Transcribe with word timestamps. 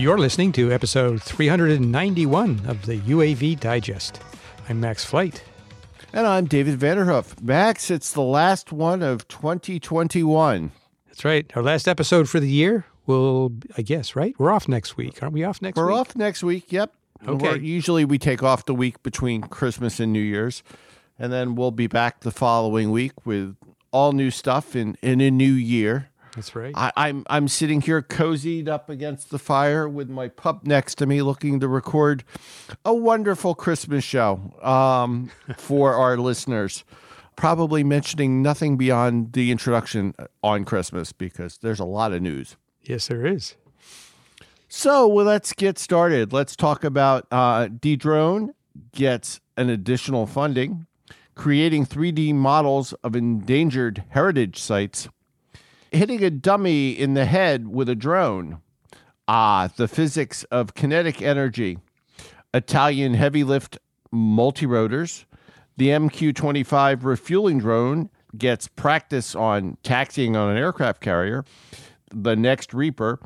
You're 0.00 0.16
listening 0.16 0.52
to 0.52 0.72
episode 0.72 1.22
391 1.22 2.62
of 2.66 2.86
the 2.86 2.96
UAV 3.00 3.60
Digest. 3.60 4.18
I'm 4.66 4.80
Max 4.80 5.04
Flight. 5.04 5.44
And 6.14 6.26
I'm 6.26 6.46
David 6.46 6.80
Vanderhoof. 6.80 7.38
Max, 7.42 7.90
it's 7.90 8.10
the 8.14 8.22
last 8.22 8.72
one 8.72 9.02
of 9.02 9.28
2021. 9.28 10.72
That's 11.06 11.22
right. 11.22 11.52
Our 11.54 11.62
last 11.62 11.86
episode 11.86 12.30
for 12.30 12.40
the 12.40 12.48
year 12.48 12.86
will, 13.04 13.52
I 13.76 13.82
guess, 13.82 14.16
right? 14.16 14.34
We're 14.38 14.50
off 14.50 14.68
next 14.68 14.96
week. 14.96 15.22
Aren't 15.22 15.34
we 15.34 15.44
off 15.44 15.60
next 15.60 15.76
We're 15.76 15.88
week? 15.88 15.96
off 15.96 16.16
next 16.16 16.42
week. 16.42 16.72
Yep. 16.72 16.94
Okay. 17.28 17.48
We're- 17.48 17.60
usually 17.60 18.06
we 18.06 18.18
take 18.18 18.42
off 18.42 18.64
the 18.64 18.74
week 18.74 19.02
between 19.02 19.42
Christmas 19.42 20.00
and 20.00 20.14
New 20.14 20.20
Year's. 20.22 20.62
And 21.18 21.30
then 21.30 21.56
we'll 21.56 21.72
be 21.72 21.88
back 21.88 22.20
the 22.20 22.30
following 22.30 22.90
week 22.90 23.26
with 23.26 23.54
all 23.92 24.12
new 24.12 24.30
stuff 24.30 24.74
in, 24.74 24.96
in 25.02 25.20
a 25.20 25.30
new 25.30 25.52
year. 25.52 26.09
That's 26.34 26.54
right. 26.54 26.72
I, 26.76 26.92
I'm 26.96 27.24
I'm 27.28 27.48
sitting 27.48 27.80
here 27.80 28.02
cozied 28.02 28.68
up 28.68 28.88
against 28.88 29.30
the 29.30 29.38
fire 29.38 29.88
with 29.88 30.08
my 30.08 30.28
pup 30.28 30.64
next 30.64 30.96
to 30.96 31.06
me, 31.06 31.22
looking 31.22 31.60
to 31.60 31.68
record 31.68 32.24
a 32.84 32.94
wonderful 32.94 33.54
Christmas 33.54 34.04
show 34.04 34.52
um, 34.62 35.30
for 35.56 35.94
our 35.94 36.16
listeners. 36.16 36.84
Probably 37.36 37.82
mentioning 37.82 38.42
nothing 38.42 38.76
beyond 38.76 39.32
the 39.32 39.50
introduction 39.50 40.14
on 40.42 40.64
Christmas 40.64 41.12
because 41.12 41.58
there's 41.58 41.80
a 41.80 41.84
lot 41.84 42.12
of 42.12 42.20
news. 42.22 42.56
yes, 42.82 43.08
there 43.08 43.24
is. 43.26 43.56
So 44.68 45.08
well, 45.08 45.26
let's 45.26 45.52
get 45.52 45.78
started. 45.78 46.32
Let's 46.32 46.54
talk 46.54 46.84
about 46.84 47.26
uh, 47.32 47.66
Dedrone 47.68 48.50
gets 48.92 49.40
an 49.56 49.68
additional 49.68 50.26
funding, 50.26 50.86
creating 51.34 51.86
3D 51.86 52.34
models 52.34 52.92
of 53.02 53.16
endangered 53.16 54.04
heritage 54.10 54.58
sites, 54.60 55.08
hitting 55.92 56.22
a 56.24 56.30
dummy 56.30 56.90
in 56.90 57.14
the 57.14 57.24
head 57.24 57.68
with 57.68 57.88
a 57.88 57.94
drone. 57.94 58.60
Ah, 59.28 59.70
the 59.76 59.88
physics 59.88 60.44
of 60.44 60.74
kinetic 60.74 61.22
energy. 61.22 61.78
Italian 62.52 63.14
heavy 63.14 63.44
lift 63.44 63.78
multi 64.10 64.66
rotors. 64.66 65.26
The 65.76 65.88
MQ 65.88 66.34
25 66.34 67.04
refueling 67.04 67.58
drone 67.58 68.10
gets 68.36 68.68
practice 68.68 69.34
on 69.34 69.76
taxiing 69.82 70.36
on 70.36 70.50
an 70.50 70.56
aircraft 70.56 71.00
carrier. 71.00 71.44
The 72.12 72.36
next 72.36 72.74
Reaper 72.74 73.20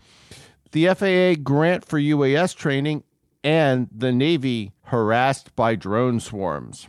the 0.74 0.88
FAA 0.88 1.40
grant 1.42 1.84
for 1.84 1.98
UAS 1.98 2.54
training, 2.54 3.04
and 3.44 3.88
the 3.96 4.12
Navy 4.12 4.72
harassed 4.82 5.54
by 5.54 5.76
drone 5.76 6.18
swarms. 6.18 6.88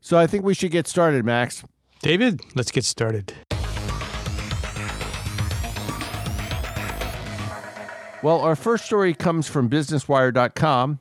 So 0.00 0.18
I 0.18 0.26
think 0.26 0.44
we 0.44 0.54
should 0.54 0.70
get 0.70 0.86
started, 0.88 1.24
Max. 1.24 1.62
David, 2.00 2.40
let's 2.54 2.70
get 2.70 2.84
started. 2.84 3.34
Well, 8.20 8.40
our 8.40 8.56
first 8.56 8.84
story 8.84 9.14
comes 9.14 9.46
from 9.46 9.70
BusinessWire.com. 9.70 10.98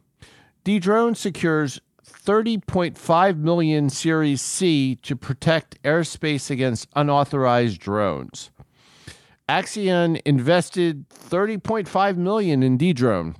Dedrone 0.64 1.16
secures 1.16 1.82
30.5 2.06 3.38
million 3.38 3.90
Series 3.90 4.42
C 4.42 4.96
to 4.98 5.16
protect 5.16 5.82
airspace 5.82 6.52
against 6.52 6.88
unauthorized 6.96 7.80
drones. 7.80 8.52
Axon 9.50 10.20
invested 10.26 11.10
30.5 11.10 12.18
million 12.18 12.62
in 12.62 12.78
Dedrone. 12.78 13.36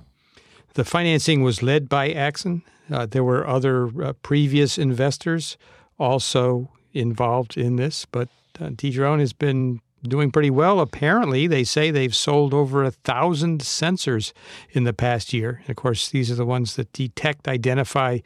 The 0.74 0.84
financing 0.84 1.42
was 1.42 1.62
led 1.62 1.88
by 1.88 2.10
Axon. 2.10 2.62
Uh, 2.90 3.06
there 3.06 3.24
were 3.24 3.46
other 3.46 3.90
uh, 4.02 4.12
previous 4.14 4.76
investors 4.76 5.56
also 5.98 6.68
involved 6.92 7.56
in 7.56 7.76
this, 7.76 8.06
but 8.06 8.28
uh, 8.58 8.70
has 8.80 9.32
been 9.32 9.80
doing 10.02 10.30
pretty 10.30 10.50
well. 10.50 10.80
Apparently, 10.80 11.46
they 11.46 11.64
say 11.64 11.90
they've 11.90 12.14
sold 12.14 12.54
over 12.54 12.84
a 12.84 12.90
thousand 12.90 13.60
sensors 13.60 14.32
in 14.70 14.84
the 14.84 14.92
past 14.92 15.32
year. 15.32 15.60
And 15.62 15.70
of 15.70 15.76
course, 15.76 16.08
these 16.08 16.30
are 16.30 16.34
the 16.34 16.46
ones 16.46 16.76
that 16.76 16.92
detect, 16.92 17.48
identify, 17.48 18.18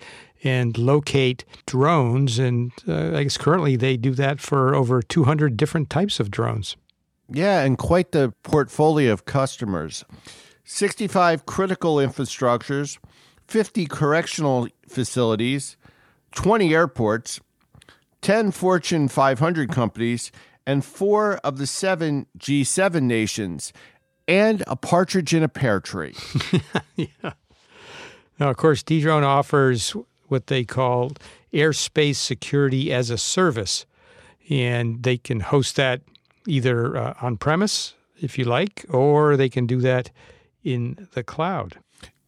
and 0.45 0.77
locate 0.77 1.45
drones. 1.67 2.39
And 2.39 2.73
uh, 2.87 3.17
I 3.17 3.23
guess 3.23 3.37
currently 3.37 3.77
they 3.77 3.97
do 3.97 4.13
that 4.13 4.41
for 4.41 4.75
over 4.75 5.03
200 5.03 5.57
different 5.57 5.89
types 5.89 6.21
of 6.21 6.31
drones. 6.31 6.77
Yeah, 7.29 7.63
and 7.63 7.79
quite 7.79 8.13
the 8.13 8.35
portfolio 8.43 9.13
of 9.13 9.25
customers 9.25 10.05
65 10.65 11.47
critical 11.47 11.97
infrastructures, 11.97 12.99
50 13.49 13.87
correctional 13.87 14.69
facilities, 14.89 15.77
20 16.35 16.75
airports, 16.75 17.41
10 18.23 18.53
Fortune 18.53 19.09
500 19.09 19.71
companies, 19.71 20.31
and 20.67 20.85
four 20.85 21.37
of 21.39 21.59
the 21.59 21.67
seven 21.67 22.27
G7 22.39 23.03
nations, 23.03 23.73
and 24.29 24.63
a 24.67 24.77
partridge 24.77 25.35
in 25.35 25.43
a 25.43 25.49
pear 25.49 25.81
tree. 25.81 26.15
yeah. 26.97 27.33
Now, 28.39 28.51
of 28.51 28.57
course, 28.57 28.83
Dedrone 28.83 29.25
offers 29.25 29.95
what 30.29 30.47
they 30.47 30.65
call 30.65 31.13
airspace 31.53 32.17
security 32.17 32.93
as 32.93 33.11
a 33.11 33.19
service, 33.19 33.87
and 34.49 35.03
they 35.03 35.19
can 35.19 35.41
host 35.41 35.77
that 35.77 36.01
either 36.47 36.97
uh, 36.97 37.15
on 37.21 37.37
premise, 37.37 37.95
if 38.21 38.39
you 38.39 38.45
like, 38.45 38.85
or 38.89 39.37
they 39.37 39.49
can 39.49 39.67
do 39.67 39.81
that 39.81 40.11
in 40.65 41.09
the 41.13 41.23
cloud. 41.23 41.79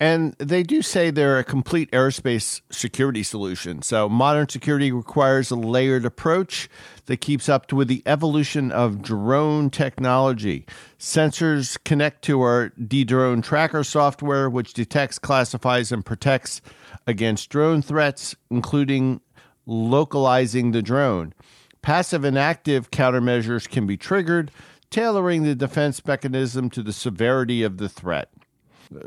And 0.05 0.35
they 0.35 0.63
do 0.63 0.83
say 0.83 1.11
they're 1.11 1.39
a 1.39 1.45
complete 1.45 1.91
aerospace 1.91 2.61
security 2.71 3.23
solution. 3.23 3.81
So 3.81 4.07
modern 4.07 4.51
security 4.51 4.93
requires 4.93 5.51
a 5.51 5.57
layered 5.57 6.05
approach 6.05 6.69
that 7.07 7.23
keeps 7.23 7.49
up 7.49 7.73
with 7.73 7.89
the 7.89 8.03
evolution 8.05 8.71
of 8.71 9.01
drone 9.01 9.71
technology. 9.71 10.67
Sensors 10.99 11.83
connect 11.85 12.21
to 12.25 12.43
our 12.43 12.69
Dedrone 12.79 13.43
tracker 13.43 13.83
software, 13.83 14.51
which 14.51 14.75
detects, 14.75 15.19
classifies, 15.19 15.91
and 15.91 16.05
protects 16.05 16.61
against 17.07 17.49
drone 17.49 17.81
threats, 17.81 18.37
including 18.51 19.23
localizing 19.65 20.73
the 20.73 20.83
drone. 20.83 21.33
Passive 21.81 22.25
and 22.25 22.39
active 22.39 22.91
countermeasures 22.91 23.67
can 23.67 23.87
be 23.87 23.97
triggered, 23.97 24.51
tailoring 24.91 25.45
the 25.45 25.55
defense 25.55 26.05
mechanism 26.05 26.69
to 26.69 26.83
the 26.83 26.93
severity 26.93 27.63
of 27.63 27.79
the 27.79 27.89
threat 27.89 28.29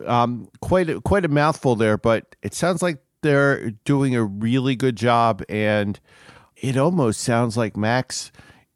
um, 0.05 0.49
quite 0.61 0.89
a, 0.89 1.01
quite 1.01 1.25
a 1.25 1.29
mouthful 1.29 1.75
there, 1.75 1.97
but 1.97 2.35
it 2.41 2.53
sounds 2.53 2.81
like 2.81 2.99
they're 3.21 3.71
doing 3.85 4.15
a 4.15 4.23
really 4.23 4.75
good 4.75 4.95
job, 4.95 5.43
and 5.49 5.99
it 6.55 6.77
almost 6.77 7.21
sounds 7.21 7.57
like 7.57 7.75
Max 7.75 8.31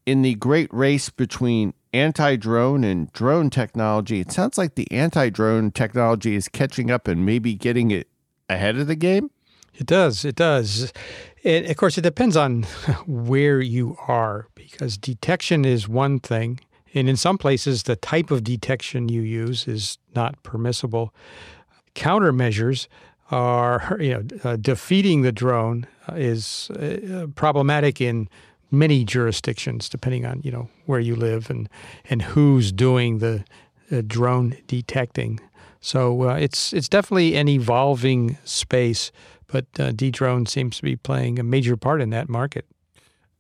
in 0.06 0.22
the 0.22 0.36
great 0.36 0.74
race 0.74 1.10
between 1.10 1.74
anti-drone 1.94 2.84
and 2.84 3.12
drone 3.14 3.50
technology. 3.50 4.20
It 4.20 4.32
sounds 4.32 4.58
like 4.58 4.76
the 4.76 4.92
anti-drone 4.92 5.72
technology 5.72 6.36
is 6.36 6.48
catching 6.48 6.90
up 6.90 7.08
and 7.08 7.26
maybe 7.26 7.54
getting 7.54 7.92
it 7.92 8.08
ahead 8.50 8.78
of 8.78 8.88
the 8.88 8.96
game. 8.96 9.30
It 9.74 9.88
does. 9.88 10.26
It 10.26 10.36
does. 10.36 10.92
And 11.44 11.66
of 11.66 11.78
course, 11.78 11.98
it 11.98 12.02
depends 12.02 12.38
on 12.38 12.64
where 13.08 13.62
you 13.62 13.98
are 14.08 14.48
because 14.56 14.98
detection 14.98 15.66
is 15.66 15.88
one 15.88 16.20
thing. 16.20 16.60
And 16.94 17.07
in 17.07 17.16
some 17.16 17.38
places, 17.38 17.84
the 17.84 17.96
type 17.96 18.31
of 18.31 18.44
detection 18.44 19.09
you 19.09 19.22
use 19.22 19.68
is 19.68 19.97
not 20.16 20.41
permissible. 20.44 21.13
Countermeasures 21.96 22.88
are, 23.31 23.97
you 24.00 24.13
know, 24.13 24.24
uh, 24.44 24.56
defeating 24.57 25.22
the 25.22 25.31
drone 25.31 25.88
is 26.09 26.69
uh, 26.72 27.28
problematic 27.35 28.01
in 28.01 28.28
many 28.72 29.03
jurisdictions, 29.03 29.90
depending 29.90 30.25
on 30.25 30.41
you 30.44 30.51
know 30.51 30.69
where 30.85 31.00
you 31.00 31.16
live 31.16 31.50
and 31.50 31.69
and 32.09 32.22
who's 32.22 32.72
doing 32.72 33.19
the 33.19 33.44
uh, 33.91 34.01
drone 34.06 34.57
detecting. 34.68 35.40
So 35.81 36.30
uh, 36.30 36.35
it's 36.35 36.74
it's 36.74 36.90
definitely 36.90 37.35
an 37.35 37.47
evolving 37.47 38.38
space, 38.44 39.12
but 39.47 39.66
uh, 39.80 39.91
Dedrone 39.91 40.48
seems 40.48 40.77
to 40.77 40.83
be 40.83 40.95
playing 40.95 41.39
a 41.39 41.44
major 41.44 41.75
part 41.75 42.01
in 42.01 42.10
that 42.12 42.30
market. 42.30 42.66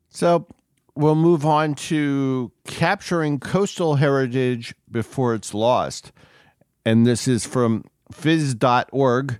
So 0.09 0.47
we'll 0.95 1.15
move 1.15 1.45
on 1.45 1.75
to 1.75 2.51
capturing 2.65 3.39
coastal 3.39 3.95
heritage 3.95 4.73
before 4.89 5.33
it's 5.33 5.53
lost. 5.53 6.11
And 6.85 7.05
this 7.05 7.27
is 7.27 7.45
from 7.45 7.85
phys.org. 8.13 9.39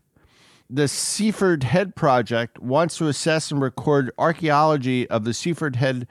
The 0.70 0.88
Seaford 0.88 1.64
Head 1.64 1.96
Project 1.96 2.60
wants 2.60 2.98
to 2.98 3.08
assess 3.08 3.52
and 3.52 3.62
record 3.62 4.12
archaeology 4.18 5.10
of 5.10 5.26
the 5.26 5.34
Seaford 5.34 5.76
Head 5.76 6.08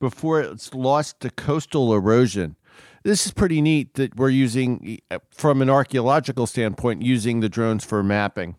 before 0.00 0.40
it's 0.40 0.74
lost 0.74 1.20
to 1.20 1.30
coastal 1.30 1.94
erosion. 1.94 2.56
This 3.04 3.26
is 3.26 3.32
pretty 3.32 3.60
neat 3.60 3.94
that 3.94 4.16
we're 4.16 4.30
using, 4.30 4.98
from 5.30 5.62
an 5.62 5.70
archaeological 5.70 6.46
standpoint, 6.46 7.02
using 7.02 7.40
the 7.40 7.48
drones 7.48 7.84
for 7.84 8.02
mapping. 8.02 8.56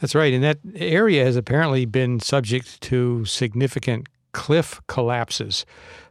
That's 0.00 0.14
right. 0.14 0.32
And 0.32 0.42
that 0.42 0.58
area 0.74 1.24
has 1.24 1.36
apparently 1.36 1.84
been 1.84 2.18
subject 2.20 2.80
to 2.82 3.24
significant 3.24 4.08
cliff 4.32 4.80
collapses. 4.86 5.64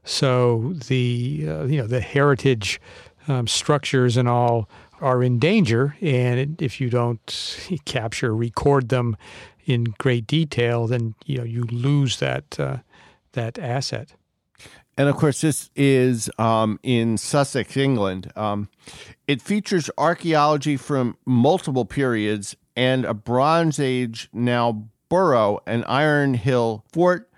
So 0.03 0.73
the 0.87 1.45
uh, 1.47 1.63
you 1.65 1.77
know 1.77 1.87
the 1.87 2.01
heritage 2.01 2.79
um, 3.27 3.47
structures 3.47 4.17
and 4.17 4.27
all 4.27 4.69
are 4.99 5.23
in 5.23 5.39
danger, 5.39 5.95
and 6.01 6.61
if 6.61 6.79
you 6.79 6.89
don't 6.89 7.59
capture, 7.85 8.35
record 8.35 8.89
them 8.89 9.17
in 9.65 9.93
great 9.97 10.27
detail, 10.27 10.87
then 10.87 11.15
you 11.25 11.37
know 11.37 11.43
you 11.43 11.63
lose 11.63 12.17
that 12.19 12.59
uh, 12.59 12.77
that 13.33 13.59
asset. 13.59 14.13
And 14.97 15.07
of 15.07 15.15
course, 15.15 15.41
this 15.41 15.69
is 15.75 16.29
um, 16.37 16.79
in 16.83 17.17
Sussex, 17.17 17.77
England. 17.77 18.31
Um, 18.35 18.69
it 19.27 19.41
features 19.41 19.89
archaeology 19.97 20.77
from 20.77 21.17
multiple 21.25 21.85
periods 21.85 22.55
and 22.75 23.05
a 23.05 23.13
Bronze 23.13 23.79
Age 23.79 24.29
now 24.33 24.89
borough, 25.09 25.59
an 25.65 25.83
Iron 25.85 26.33
Hill 26.33 26.85
fort, 26.91 27.30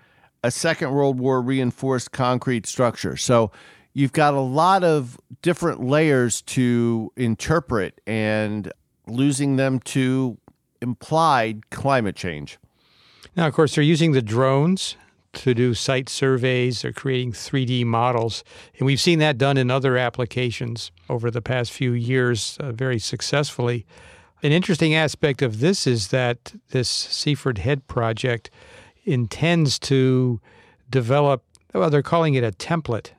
a 0.44 0.50
Second 0.50 0.92
World 0.92 1.18
War 1.18 1.40
reinforced 1.40 2.12
concrete 2.12 2.66
structure. 2.66 3.16
So 3.16 3.50
you've 3.94 4.12
got 4.12 4.34
a 4.34 4.40
lot 4.40 4.84
of 4.84 5.18
different 5.40 5.82
layers 5.82 6.42
to 6.42 7.10
interpret 7.16 7.98
and 8.06 8.70
losing 9.06 9.56
them 9.56 9.80
to 9.80 10.36
implied 10.82 11.70
climate 11.70 12.14
change. 12.14 12.58
Now, 13.34 13.46
of 13.46 13.54
course, 13.54 13.74
they're 13.74 13.82
using 13.82 14.12
the 14.12 14.20
drones 14.20 14.96
to 15.32 15.54
do 15.54 15.72
site 15.72 16.10
surveys. 16.10 16.82
They're 16.82 16.92
creating 16.92 17.32
3D 17.32 17.86
models. 17.86 18.44
And 18.78 18.84
we've 18.84 19.00
seen 19.00 19.20
that 19.20 19.38
done 19.38 19.56
in 19.56 19.70
other 19.70 19.96
applications 19.96 20.92
over 21.08 21.30
the 21.30 21.42
past 21.42 21.72
few 21.72 21.92
years 21.92 22.58
uh, 22.60 22.70
very 22.72 22.98
successfully. 22.98 23.86
An 24.42 24.52
interesting 24.52 24.94
aspect 24.94 25.40
of 25.40 25.60
this 25.60 25.86
is 25.86 26.08
that 26.08 26.52
this 26.68 26.90
Seaford 26.90 27.56
Head 27.56 27.86
project 27.86 28.50
intends 29.04 29.78
to 29.80 30.40
develop, 30.90 31.42
well, 31.72 31.90
they're 31.90 32.02
calling 32.02 32.34
it 32.34 32.44
a 32.44 32.52
template, 32.52 33.10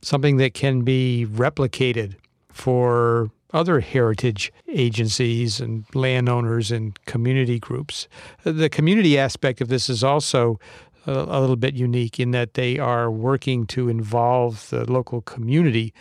something 0.00 0.36
that 0.38 0.54
can 0.54 0.82
be 0.82 1.26
replicated 1.28 2.16
for 2.50 3.30
other 3.52 3.80
heritage 3.80 4.52
agencies 4.68 5.60
and 5.60 5.84
landowners 5.94 6.70
and 6.70 7.04
community 7.04 7.58
groups. 7.58 8.08
The 8.44 8.70
community 8.70 9.18
aspect 9.18 9.60
of 9.60 9.68
this 9.68 9.88
is 9.88 10.02
also 10.02 10.58
a, 11.06 11.40
little 11.40 11.56
bit 11.56 11.74
unique 11.74 12.20
in 12.20 12.30
that 12.30 12.54
they 12.54 12.78
are 12.78 13.10
working 13.10 13.66
to 13.66 13.88
involve 13.88 14.70
the 14.70 14.90
local 14.90 15.20
community 15.22 15.92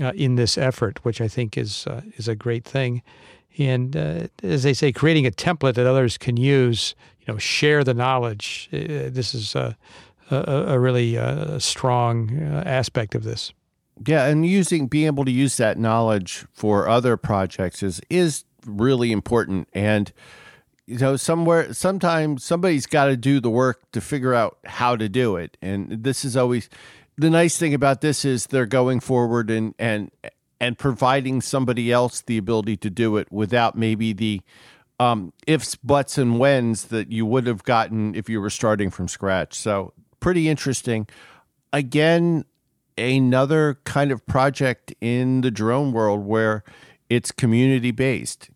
uh, 0.00 0.12
in 0.14 0.36
this 0.36 0.56
effort, 0.56 1.04
which 1.04 1.20
I 1.20 1.28
think 1.28 1.58
is 1.58 1.86
uh, 1.86 2.02
is 2.16 2.28
a 2.28 2.36
great 2.36 2.64
thing. 2.64 3.02
And 3.56 3.96
uh, 3.96 4.28
as 4.42 4.62
they 4.62 4.74
say, 4.74 4.92
creating 4.92 5.26
a 5.26 5.30
template 5.30 5.74
that 5.74 5.86
others 5.86 6.18
can 6.18 6.36
use, 6.36 6.94
you 7.20 7.32
know, 7.32 7.38
share 7.38 7.82
the 7.82 7.94
knowledge. 7.94 8.68
Uh, 8.72 9.08
this 9.10 9.34
is 9.34 9.54
a, 9.54 9.76
a, 10.30 10.36
a 10.36 10.78
really 10.78 11.18
uh, 11.18 11.58
strong 11.58 12.40
uh, 12.40 12.62
aspect 12.66 13.14
of 13.14 13.24
this. 13.24 13.52
Yeah, 14.06 14.26
and 14.26 14.46
using 14.46 14.86
being 14.86 15.06
able 15.06 15.24
to 15.24 15.30
use 15.30 15.56
that 15.56 15.78
knowledge 15.78 16.46
for 16.52 16.88
other 16.88 17.16
projects 17.16 17.82
is 17.82 18.00
is 18.08 18.44
really 18.64 19.10
important. 19.10 19.68
And 19.72 20.12
you 20.86 20.98
know, 20.98 21.16
somewhere 21.16 21.72
sometimes 21.74 22.44
somebody's 22.44 22.86
got 22.86 23.06
to 23.06 23.16
do 23.16 23.40
the 23.40 23.50
work 23.50 23.90
to 23.92 24.00
figure 24.00 24.34
out 24.34 24.58
how 24.64 24.96
to 24.96 25.08
do 25.08 25.36
it. 25.36 25.56
And 25.60 26.04
this 26.04 26.24
is 26.24 26.36
always 26.36 26.70
the 27.16 27.28
nice 27.28 27.58
thing 27.58 27.74
about 27.74 28.00
this 28.00 28.24
is 28.24 28.46
they're 28.46 28.66
going 28.66 29.00
forward 29.00 29.50
and 29.50 29.74
and 29.78 30.10
and 30.60 30.78
providing 30.78 31.40
somebody 31.40 31.92
else 31.92 32.22
the 32.22 32.38
ability 32.38 32.76
to 32.78 32.90
do 32.90 33.16
it 33.16 33.30
without 33.30 33.76
maybe 33.76 34.12
the 34.12 34.40
um, 35.00 35.32
ifs, 35.46 35.76
buts, 35.76 36.18
and 36.18 36.38
whens 36.38 36.86
that 36.86 37.12
you 37.12 37.24
would 37.24 37.46
have 37.46 37.62
gotten 37.62 38.14
if 38.14 38.28
you 38.28 38.40
were 38.40 38.50
starting 38.50 38.90
from 38.90 39.06
scratch. 39.08 39.54
So 39.54 39.92
pretty 40.20 40.48
interesting. 40.48 41.06
Again, 41.72 42.44
another 42.96 43.78
kind 43.84 44.10
of 44.10 44.26
project 44.26 44.92
in 45.00 45.42
the 45.42 45.50
drone 45.50 45.92
world 45.92 46.24
where 46.26 46.64
it's 47.08 47.30
community 47.30 47.90
based. 47.90 48.50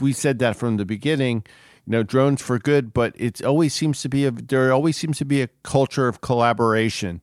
We 0.00 0.12
said 0.12 0.38
that 0.38 0.56
from 0.56 0.76
the 0.76 0.84
beginning. 0.84 1.44
You 1.86 1.92
know, 1.92 2.02
drones 2.02 2.42
for 2.42 2.58
good, 2.58 2.92
but 2.92 3.14
it 3.16 3.42
always 3.42 3.72
seems 3.72 4.02
to 4.02 4.10
be 4.10 4.26
a 4.26 4.30
there 4.30 4.72
always 4.72 4.96
seems 4.96 5.16
to 5.18 5.24
be 5.24 5.40
a 5.40 5.48
culture 5.62 6.06
of 6.06 6.20
collaboration 6.20 7.22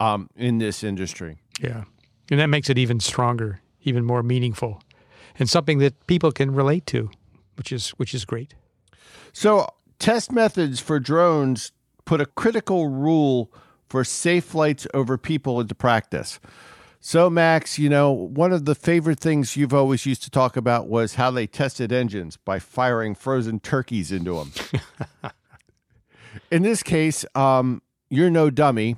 um, 0.00 0.30
in 0.34 0.58
this 0.58 0.82
industry. 0.82 1.36
Yeah, 1.60 1.84
and 2.30 2.40
that 2.40 2.46
makes 2.46 2.70
it 2.70 2.78
even 2.78 3.00
stronger, 3.00 3.60
even 3.88 4.04
more 4.04 4.22
meaningful, 4.22 4.80
and 5.38 5.48
something 5.48 5.78
that 5.78 6.06
people 6.06 6.30
can 6.30 6.54
relate 6.54 6.86
to, 6.86 7.10
which 7.56 7.72
is 7.72 7.90
which 7.90 8.14
is 8.14 8.24
great. 8.24 8.54
So, 9.32 9.66
test 9.98 10.32
methods 10.32 10.80
for 10.80 11.00
drones 11.00 11.72
put 12.04 12.20
a 12.20 12.26
critical 12.26 12.88
rule 12.88 13.52
for 13.88 14.04
safe 14.04 14.44
flights 14.44 14.86
over 14.94 15.18
people 15.18 15.60
into 15.60 15.74
practice. 15.74 16.40
So, 17.00 17.30
Max, 17.30 17.78
you 17.78 17.88
know, 17.88 18.10
one 18.10 18.52
of 18.52 18.64
the 18.64 18.74
favorite 18.74 19.20
things 19.20 19.56
you've 19.56 19.74
always 19.74 20.04
used 20.04 20.22
to 20.24 20.30
talk 20.30 20.56
about 20.56 20.88
was 20.88 21.14
how 21.14 21.30
they 21.30 21.46
tested 21.46 21.92
engines 21.92 22.36
by 22.36 22.58
firing 22.58 23.14
frozen 23.14 23.60
turkeys 23.60 24.10
into 24.10 24.34
them. 24.34 24.52
In 26.50 26.62
this 26.62 26.82
case, 26.82 27.24
um, 27.34 27.82
you're 28.10 28.30
no 28.30 28.50
dummy, 28.50 28.96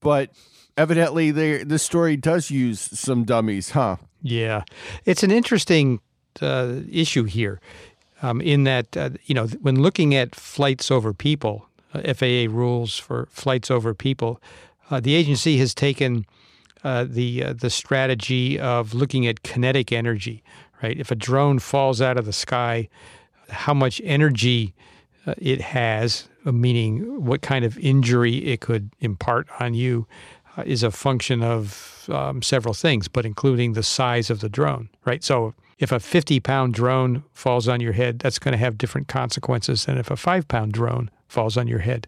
but 0.00 0.30
evidently 0.76 1.30
the 1.30 1.78
story 1.78 2.16
does 2.16 2.50
use 2.50 2.80
some 2.80 3.24
dummies, 3.24 3.70
huh? 3.70 3.96
Yeah. 4.22 4.62
It's 5.04 5.22
an 5.22 5.30
interesting 5.30 6.00
uh, 6.40 6.76
issue 6.90 7.24
here 7.24 7.60
um, 8.22 8.40
in 8.40 8.64
that, 8.64 8.96
uh, 8.96 9.10
you 9.24 9.34
know, 9.34 9.46
when 9.46 9.82
looking 9.82 10.14
at 10.14 10.34
flights 10.34 10.90
over 10.90 11.12
people, 11.12 11.68
uh, 11.92 12.14
FAA 12.14 12.46
rules 12.48 12.98
for 12.98 13.28
flights 13.30 13.70
over 13.70 13.94
people, 13.94 14.40
uh, 14.90 15.00
the 15.00 15.14
agency 15.14 15.58
has 15.58 15.74
taken 15.74 16.24
uh, 16.84 17.04
the 17.08 17.44
uh, 17.44 17.52
the 17.52 17.70
strategy 17.70 18.58
of 18.58 18.92
looking 18.92 19.26
at 19.26 19.42
kinetic 19.42 19.92
energy. 19.92 20.42
Right, 20.82 20.98
if 20.98 21.12
a 21.12 21.14
drone 21.14 21.60
falls 21.60 22.00
out 22.00 22.16
of 22.16 22.26
the 22.26 22.32
sky, 22.32 22.88
how 23.48 23.72
much 23.72 24.00
energy 24.02 24.74
it 25.38 25.60
has, 25.60 26.28
meaning 26.44 27.24
what 27.24 27.40
kind 27.40 27.64
of 27.64 27.78
injury 27.78 28.38
it 28.38 28.60
could 28.60 28.90
impart 28.98 29.46
on 29.60 29.74
you, 29.74 30.08
is 30.64 30.82
a 30.82 30.90
function 30.90 31.42
of 31.42 32.08
um, 32.10 32.42
several 32.42 32.74
things, 32.74 33.08
but 33.08 33.24
including 33.24 33.72
the 33.72 33.82
size 33.82 34.30
of 34.30 34.40
the 34.40 34.48
drone. 34.48 34.88
Right, 35.04 35.22
so 35.24 35.54
if 35.78 35.92
a 35.92 36.00
50 36.00 36.40
pound 36.40 36.74
drone 36.74 37.24
falls 37.32 37.68
on 37.68 37.80
your 37.80 37.92
head, 37.92 38.20
that's 38.20 38.38
going 38.38 38.52
to 38.52 38.58
have 38.58 38.78
different 38.78 39.08
consequences 39.08 39.84
than 39.84 39.98
if 39.98 40.10
a 40.10 40.16
five 40.16 40.46
pound 40.48 40.72
drone 40.72 41.10
falls 41.28 41.56
on 41.56 41.66
your 41.66 41.80
head. 41.80 42.06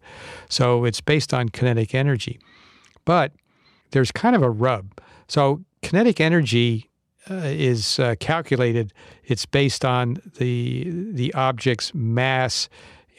So 0.49 0.85
it's 0.85 1.01
based 1.01 1.35
on 1.35 1.49
kinetic 1.49 1.95
energy. 1.95 2.39
But 3.05 3.33
there's 3.91 4.13
kind 4.13 4.37
of 4.37 4.43
a 4.43 4.51
rub. 4.51 5.01
So 5.29 5.65
kinetic 5.83 6.21
energy 6.21 6.91
uh, 7.31 7.35
is 7.47 7.99
uh, 7.99 8.15
calculated. 8.21 8.93
It's 9.25 9.47
based 9.47 9.85
on 9.85 10.19
the 10.39 10.91
the 11.13 11.33
object's 11.35 11.95
mass 11.95 12.69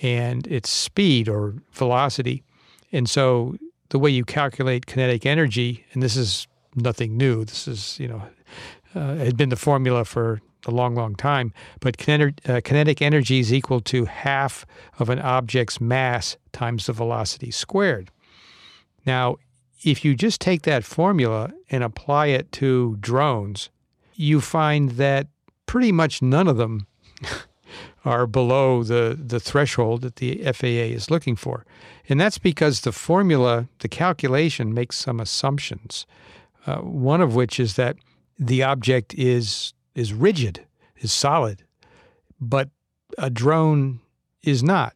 and 0.02 0.46
its 0.48 0.70
speed 0.70 1.28
or 1.28 1.56
velocity. 1.72 2.44
And 2.92 3.10
so 3.10 3.56
the 3.90 4.00
way 4.00 4.10
you 4.10 4.26
calculate 4.26 4.86
kinetic 4.86 5.26
energy, 5.26 5.86
and 5.94 6.02
this 6.02 6.16
is 6.16 6.48
nothing 6.76 7.18
new. 7.18 7.46
This 7.46 7.68
is 7.68 8.00
you 8.00 8.08
know 8.08 8.22
uh, 8.96 9.16
had 9.16 9.38
been 9.38 9.50
the 9.50 9.56
formula 9.56 10.06
for 10.06 10.42
a 10.66 10.72
long, 10.72 10.96
long 10.96 11.16
time. 11.16 11.54
But 11.80 11.98
uh, 12.10 12.62
kinetic 12.64 13.02
energy 13.02 13.40
is 13.40 13.54
equal 13.54 13.82
to 13.82 14.06
half 14.06 14.66
of 15.00 15.10
an 15.10 15.20
object's 15.20 15.80
mass 15.80 16.38
times 16.52 16.88
the 16.88 16.94
velocity 16.94 17.52
squared. 17.52 18.10
Now, 19.06 19.38
if 19.84 20.04
you 20.04 20.16
just 20.16 20.42
take 20.42 20.64
that 20.64 20.84
formula 20.84 21.52
and 21.70 21.84
apply 21.84 22.28
it 22.28 22.52
to 22.54 22.98
drones, 23.00 23.70
you 24.16 24.42
find 24.42 24.92
that 24.92 25.28
pretty 25.68 25.92
much 25.92 26.22
none 26.22 26.48
of 26.48 26.58
them 26.58 26.88
are 28.06 28.28
below 28.28 28.84
the, 28.84 29.20
the 29.20 29.40
threshold 29.40 30.02
that 30.04 30.18
the 30.18 30.42
FAA 30.54 30.94
is 30.94 31.10
looking 31.10 31.36
for. 31.36 31.66
And 32.08 32.22
that's 32.22 32.38
because 32.38 32.82
the 32.82 32.92
formula, 32.92 33.68
the 33.80 33.88
calculation, 33.88 34.74
makes 34.74 34.98
some 34.98 35.20
assumptions. 35.20 36.06
Uh, 36.68 36.78
one 36.78 37.20
of 37.20 37.36
which 37.36 37.60
is 37.60 37.76
that 37.76 37.98
the 38.38 38.64
object 38.64 39.14
is 39.16 39.74
is 39.96 40.14
rigid, 40.14 40.66
is 40.98 41.12
solid, 41.12 41.64
but 42.40 42.70
a 43.18 43.30
drone 43.30 44.02
is 44.44 44.62
not. 44.62 44.94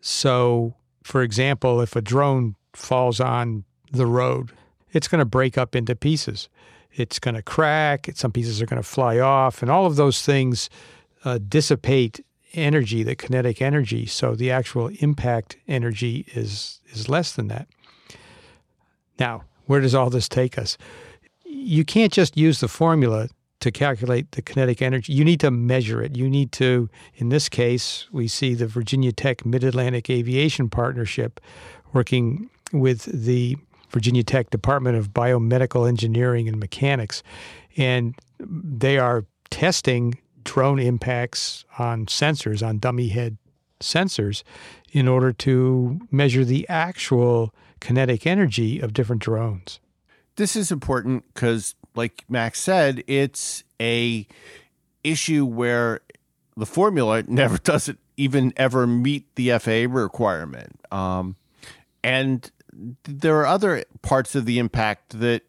So, 0.00 0.74
for 1.02 1.22
example, 1.22 1.80
if 1.80 1.96
a 1.96 2.02
drone 2.02 2.54
falls 2.74 3.18
on 3.18 3.64
the 3.90 4.06
road, 4.06 4.52
it's 4.92 5.08
going 5.08 5.20
to 5.20 5.24
break 5.24 5.56
up 5.56 5.74
into 5.74 5.96
pieces. 5.96 6.50
It's 6.92 7.18
going 7.18 7.34
to 7.34 7.42
crack. 7.42 8.10
Some 8.14 8.30
pieces 8.30 8.60
are 8.60 8.66
going 8.66 8.82
to 8.82 8.88
fly 8.88 9.18
off, 9.18 9.62
and 9.62 9.70
all 9.70 9.86
of 9.86 9.96
those 9.96 10.22
things 10.22 10.68
uh, 11.24 11.38
dissipate 11.48 12.24
energy, 12.52 13.02
the 13.02 13.16
kinetic 13.16 13.60
energy. 13.60 14.06
So 14.06 14.34
the 14.34 14.50
actual 14.50 14.88
impact 15.00 15.56
energy 15.66 16.26
is 16.34 16.80
is 16.92 17.08
less 17.08 17.32
than 17.32 17.48
that. 17.48 17.68
Now, 19.18 19.44
where 19.66 19.80
does 19.80 19.94
all 19.94 20.10
this 20.10 20.28
take 20.28 20.58
us? 20.58 20.76
You 21.44 21.84
can't 21.84 22.12
just 22.12 22.36
use 22.36 22.60
the 22.60 22.68
formula 22.68 23.28
to 23.60 23.70
calculate 23.70 24.32
the 24.32 24.42
kinetic 24.42 24.82
energy. 24.82 25.12
You 25.12 25.24
need 25.24 25.40
to 25.40 25.50
measure 25.50 26.02
it. 26.02 26.16
You 26.16 26.28
need 26.28 26.52
to, 26.52 26.90
in 27.14 27.30
this 27.30 27.48
case, 27.48 28.06
we 28.12 28.28
see 28.28 28.54
the 28.54 28.66
Virginia 28.66 29.12
Tech 29.12 29.46
Mid 29.46 29.64
Atlantic 29.64 30.10
Aviation 30.10 30.68
Partnership 30.68 31.40
working 31.92 32.50
with 32.72 33.04
the 33.04 33.56
Virginia 33.88 34.22
Tech 34.22 34.50
Department 34.50 34.96
of 34.96 35.14
Biomedical 35.14 35.88
Engineering 35.88 36.48
and 36.48 36.58
Mechanics. 36.58 37.22
And 37.76 38.14
they 38.38 38.98
are 38.98 39.24
testing 39.50 40.18
drone 40.44 40.78
impacts 40.78 41.64
on 41.78 42.06
sensors, 42.06 42.66
on 42.66 42.78
dummy 42.78 43.08
head 43.08 43.38
sensors, 43.80 44.42
in 44.92 45.08
order 45.08 45.32
to 45.32 46.00
measure 46.10 46.44
the 46.44 46.68
actual 46.68 47.54
kinetic 47.80 48.26
energy 48.26 48.80
of 48.80 48.92
different 48.92 49.22
drones. 49.22 49.80
This 50.36 50.56
is 50.56 50.72
important 50.72 51.24
because, 51.32 51.74
like 51.94 52.24
Max 52.28 52.60
said, 52.60 53.04
it's 53.06 53.64
a 53.80 54.26
issue 55.02 55.44
where 55.44 56.00
the 56.56 56.66
formula 56.66 57.22
never 57.28 57.58
doesn't 57.58 57.98
even 58.16 58.52
ever 58.56 58.86
meet 58.86 59.34
the 59.34 59.58
FAA 59.58 59.86
requirement. 59.92 60.80
Um, 60.90 61.36
and 62.02 62.50
there 63.04 63.40
are 63.40 63.46
other 63.46 63.84
parts 64.02 64.34
of 64.34 64.44
the 64.44 64.58
impact 64.58 65.20
that, 65.20 65.42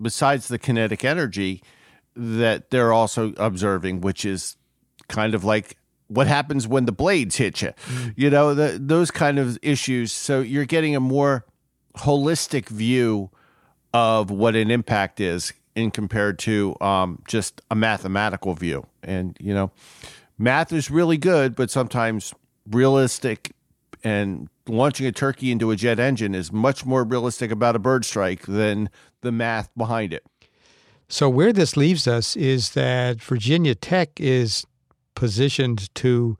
besides 0.00 0.48
the 0.48 0.58
kinetic 0.58 1.04
energy, 1.04 1.62
that 2.18 2.70
they're 2.70 2.92
also 2.92 3.32
observing, 3.36 4.00
which 4.00 4.24
is 4.24 4.56
kind 5.08 5.34
of 5.34 5.44
like 5.44 5.76
what 6.08 6.26
happens 6.26 6.66
when 6.66 6.84
the 6.84 6.92
blades 6.92 7.36
hit 7.36 7.62
you, 7.62 7.72
mm. 7.86 8.14
you 8.16 8.28
know, 8.28 8.54
the, 8.54 8.78
those 8.80 9.10
kind 9.10 9.38
of 9.38 9.58
issues. 9.62 10.10
So 10.12 10.40
you're 10.40 10.64
getting 10.64 10.96
a 10.96 11.00
more 11.00 11.44
holistic 11.96 12.68
view 12.68 13.30
of 13.94 14.30
what 14.30 14.56
an 14.56 14.70
impact 14.70 15.20
is 15.20 15.52
in 15.74 15.90
compared 15.90 16.38
to 16.40 16.76
um, 16.80 17.22
just 17.28 17.60
a 17.70 17.74
mathematical 17.74 18.54
view. 18.54 18.86
And, 19.02 19.36
you 19.38 19.54
know, 19.54 19.70
math 20.38 20.72
is 20.72 20.90
really 20.90 21.18
good, 21.18 21.54
but 21.54 21.70
sometimes 21.70 22.34
realistic 22.68 23.52
and 24.02 24.48
launching 24.66 25.06
a 25.06 25.12
turkey 25.12 25.50
into 25.50 25.70
a 25.70 25.76
jet 25.76 25.98
engine 25.98 26.34
is 26.34 26.52
much 26.52 26.84
more 26.84 27.04
realistic 27.04 27.50
about 27.50 27.76
a 27.76 27.78
bird 27.78 28.04
strike 28.04 28.42
than 28.46 28.90
the 29.20 29.32
math 29.32 29.70
behind 29.76 30.12
it. 30.12 30.24
So, 31.10 31.30
where 31.30 31.54
this 31.54 31.74
leaves 31.74 32.06
us 32.06 32.36
is 32.36 32.70
that 32.70 33.22
Virginia 33.22 33.74
Tech 33.74 34.10
is 34.20 34.66
positioned 35.14 35.92
to 35.96 36.36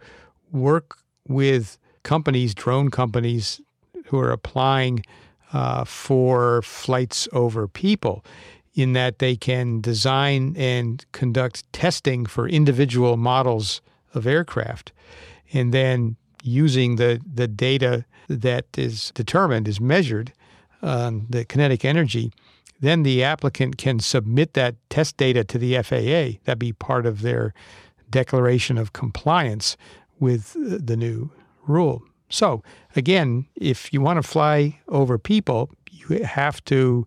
work 0.53 0.99
with 1.27 1.79
companies, 2.03 2.55
drone 2.55 2.91
companies, 2.91 3.63
who 4.07 4.19
are 4.19 4.31
applying 4.31 5.05
uh, 5.55 5.85
for 5.85 6.61
flights 6.63 7.27
over 7.33 7.67
people, 7.67 8.23
in 8.75 8.93
that 8.93 9.21
they 9.21 9.37
can 9.37 9.81
design 9.81 10.55
and 10.57 11.05
conduct 11.13 11.71
testing 11.73 12.27
for 12.27 12.47
individual 12.47 13.17
models 13.17 13.81
of 14.13 14.27
aircraft. 14.27 14.93
And 15.53 15.73
then 15.73 16.17
using 16.43 16.97
the, 16.97 17.21
the 17.27 17.49
data 17.49 18.05
that 18.29 18.67
is 18.77 19.13
determined, 19.15 19.67
is 19.67 19.81
measured, 19.81 20.33
um, 20.83 21.27
the 21.31 21.47
kinetic 21.47 21.85
energy, 21.87 22.33
then 22.81 23.03
the 23.03 23.25
applicant 23.25 23.77
can 23.77 23.99
submit 23.99 24.55
that 24.55 24.77
test 24.89 25.17
data 25.17 25.45
to 25.45 25.59
the 25.59 25.75
FAA. 25.83 26.39
That'd 26.45 26.59
be 26.59 26.73
part 26.73 27.07
of 27.07 27.23
their 27.23 27.53
declaration 28.11 28.79
of 28.79 28.93
compliance 28.93 29.77
with 30.19 30.55
the 30.55 30.97
new 30.97 31.31
rule. 31.67 32.03
So, 32.29 32.63
again, 32.95 33.47
if 33.57 33.93
you 33.93 34.01
want 34.01 34.23
to 34.23 34.29
fly 34.29 34.79
over 34.89 35.19
people, 35.19 35.71
you 35.91 36.23
have 36.25 36.65
to 36.67 37.07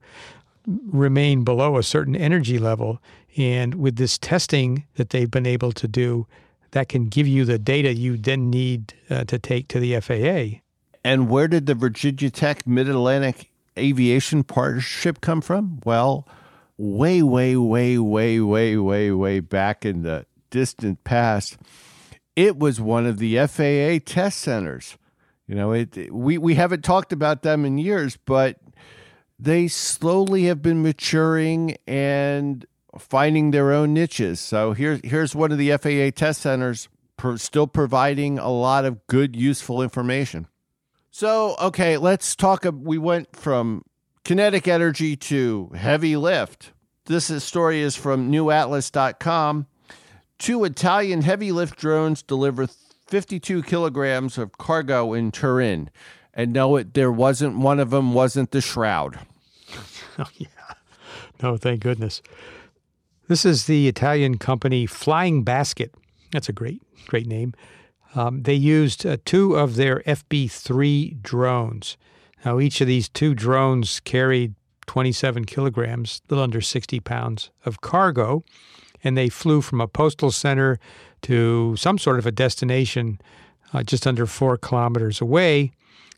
remain 0.67 1.43
below 1.43 1.77
a 1.77 1.83
certain 1.83 2.15
energy 2.15 2.59
level. 2.59 2.99
And 3.37 3.75
with 3.75 3.95
this 3.95 4.17
testing 4.17 4.85
that 4.95 5.11
they've 5.11 5.31
been 5.31 5.45
able 5.45 5.71
to 5.73 5.87
do, 5.87 6.27
that 6.71 6.89
can 6.89 7.07
give 7.07 7.27
you 7.27 7.45
the 7.45 7.59
data 7.59 7.93
you 7.93 8.17
then 8.17 8.49
need 8.49 8.93
uh, 9.09 9.25
to 9.25 9.37
take 9.37 9.67
to 9.69 9.79
the 9.79 9.99
FAA. 9.99 10.61
And 11.03 11.29
where 11.29 11.47
did 11.47 11.65
the 11.65 11.75
Virginia 11.75 12.29
Tech 12.29 12.65
Mid 12.65 12.87
Atlantic 12.87 13.50
Aviation 13.77 14.43
Partnership 14.43 15.21
come 15.21 15.41
from? 15.41 15.79
Well, 15.85 16.27
way, 16.77 17.21
way, 17.21 17.55
way, 17.55 17.97
way, 17.97 18.39
way, 18.39 18.77
way, 18.77 19.11
way 19.11 19.39
back 19.39 19.85
in 19.85 20.01
the 20.03 20.25
distant 20.49 21.03
past, 21.03 21.57
it 22.35 22.57
was 22.57 22.81
one 22.81 23.05
of 23.05 23.17
the 23.17 23.37
FAA 23.47 24.03
test 24.05 24.39
centers. 24.39 24.97
You 25.47 25.55
know, 25.55 25.73
it 25.73 26.13
we, 26.13 26.37
we 26.37 26.55
haven't 26.55 26.83
talked 26.83 27.11
about 27.11 27.41
them 27.41 27.65
in 27.65 27.77
years, 27.77 28.17
but 28.17 28.57
they 29.37 29.67
slowly 29.67 30.45
have 30.45 30.61
been 30.61 30.81
maturing 30.81 31.77
and 31.85 32.65
finding 32.97 33.51
their 33.51 33.71
own 33.71 33.93
niches. 33.93 34.39
So 34.39 34.73
here's 34.73 35.01
here's 35.03 35.35
one 35.35 35.51
of 35.51 35.57
the 35.57 35.75
FAA 35.77 36.15
test 36.17 36.41
centers 36.41 36.87
still 37.35 37.67
providing 37.67 38.39
a 38.39 38.49
lot 38.49 38.85
of 38.85 39.05
good, 39.07 39.35
useful 39.35 39.81
information. 39.81 40.47
So 41.11 41.55
okay, 41.59 41.97
let's 41.97 42.35
talk. 42.35 42.65
We 42.71 42.97
went 42.97 43.35
from 43.35 43.83
kinetic 44.23 44.67
energy 44.67 45.17
to 45.17 45.69
heavy 45.75 46.15
lift. 46.15 46.71
This 47.05 47.29
is, 47.29 47.43
story 47.43 47.81
is 47.81 47.97
from 47.97 48.31
newatlas.com. 48.31 49.67
Two 50.39 50.63
Italian 50.63 51.21
heavy 51.21 51.51
lift 51.51 51.77
drones 51.77 52.23
deliver 52.23 52.67
52 53.07 53.63
kilograms 53.63 54.37
of 54.37 54.57
cargo 54.57 55.13
in 55.13 55.31
Turin. 55.31 55.89
And 56.33 56.53
no, 56.53 56.77
it 56.77 56.93
there 56.93 57.11
wasn't 57.11 57.57
one 57.57 57.81
of 57.81 57.89
them 57.89 58.13
wasn't 58.13 58.51
the 58.51 58.61
shroud. 58.61 59.19
oh 60.17 60.29
yeah, 60.37 60.47
no, 61.43 61.57
thank 61.57 61.81
goodness. 61.81 62.21
This 63.27 63.43
is 63.43 63.65
the 63.65 63.89
Italian 63.89 64.37
company 64.37 64.85
Flying 64.85 65.43
Basket. 65.43 65.93
That's 66.31 66.47
a 66.47 66.53
great, 66.53 66.81
great 67.07 67.27
name. 67.27 67.53
Um, 68.15 68.43
they 68.43 68.53
used 68.53 69.05
uh, 69.05 69.17
two 69.25 69.55
of 69.55 69.75
their 69.75 69.99
FB 70.01 70.51
3 70.51 71.17
drones. 71.21 71.97
Now, 72.43 72.59
each 72.59 72.81
of 72.81 72.87
these 72.87 73.07
two 73.07 73.33
drones 73.33 73.99
carried 74.01 74.55
27 74.87 75.45
kilograms, 75.45 76.21
a 76.25 76.33
little 76.33 76.43
under 76.43 76.61
60 76.61 76.99
pounds 76.99 77.51
of 77.65 77.81
cargo, 77.81 78.43
and 79.03 79.17
they 79.17 79.29
flew 79.29 79.61
from 79.61 79.79
a 79.79 79.87
postal 79.87 80.31
center 80.31 80.79
to 81.21 81.75
some 81.77 81.97
sort 81.97 82.19
of 82.19 82.25
a 82.25 82.31
destination 82.31 83.21
uh, 83.73 83.83
just 83.83 84.05
under 84.05 84.25
four 84.25 84.57
kilometers 84.57 85.21
away, 85.21 85.71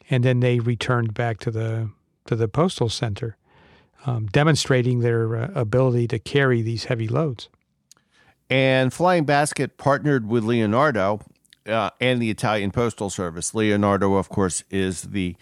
and 0.09 0.23
then 0.23 0.39
they 0.39 0.59
returned 0.59 1.13
back 1.13 1.39
to 1.39 1.51
the 1.51 1.89
to 2.25 2.37
the 2.37 2.47
postal 2.47 2.87
center 2.87 3.37
um, 4.05 4.27
demonstrating 4.27 4.99
their 4.99 5.35
uh, 5.35 5.51
ability 5.55 6.07
to 6.07 6.19
carry 6.19 6.61
these 6.61 6.85
heavy 6.85 7.07
loads. 7.07 7.49
And 8.49 8.93
Flying 8.93 9.25
Basket 9.25 9.77
partnered 9.77 10.27
with 10.27 10.43
Leonardo 10.43 11.21
uh, 11.67 11.89
and 11.99 12.21
the 12.21 12.29
Italian 12.29 12.71
Postal 12.71 13.09
Service. 13.09 13.53
Leonardo, 13.53 14.15
of 14.15 14.29
course, 14.29 14.63
is 14.69 15.03
the 15.03 15.35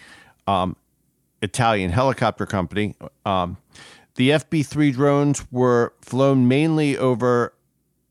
um, 0.48 0.76
Italian 1.42 1.92
helicopter 1.92 2.46
company. 2.46 2.96
Um, 3.26 3.58
the 4.16 4.30
FB 4.32 4.66
3 4.66 4.92
drones 4.92 5.46
were 5.52 5.94
flown 6.02 6.48
mainly 6.48 6.98
over 6.98 7.54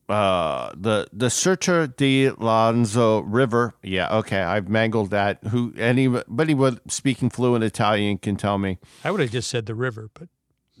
uh, 0.09 0.71
the 0.75 1.07
the 1.13 1.27
Serta 1.27 1.95
di 1.95 2.29
Lanzo 2.29 3.23
River. 3.25 3.75
Yeah, 3.81 4.13
okay, 4.17 4.41
I've 4.41 4.67
mangled 4.67 5.09
that. 5.11 5.41
Who 5.45 5.73
anybody 5.77 6.55
speaking 6.89 7.29
fluent 7.29 7.63
Italian 7.63 8.17
can 8.17 8.35
tell 8.35 8.57
me. 8.57 8.77
I 9.05 9.11
would 9.11 9.21
have 9.21 9.31
just 9.31 9.49
said 9.49 9.67
the 9.67 9.75
river, 9.75 10.09
but 10.13 10.27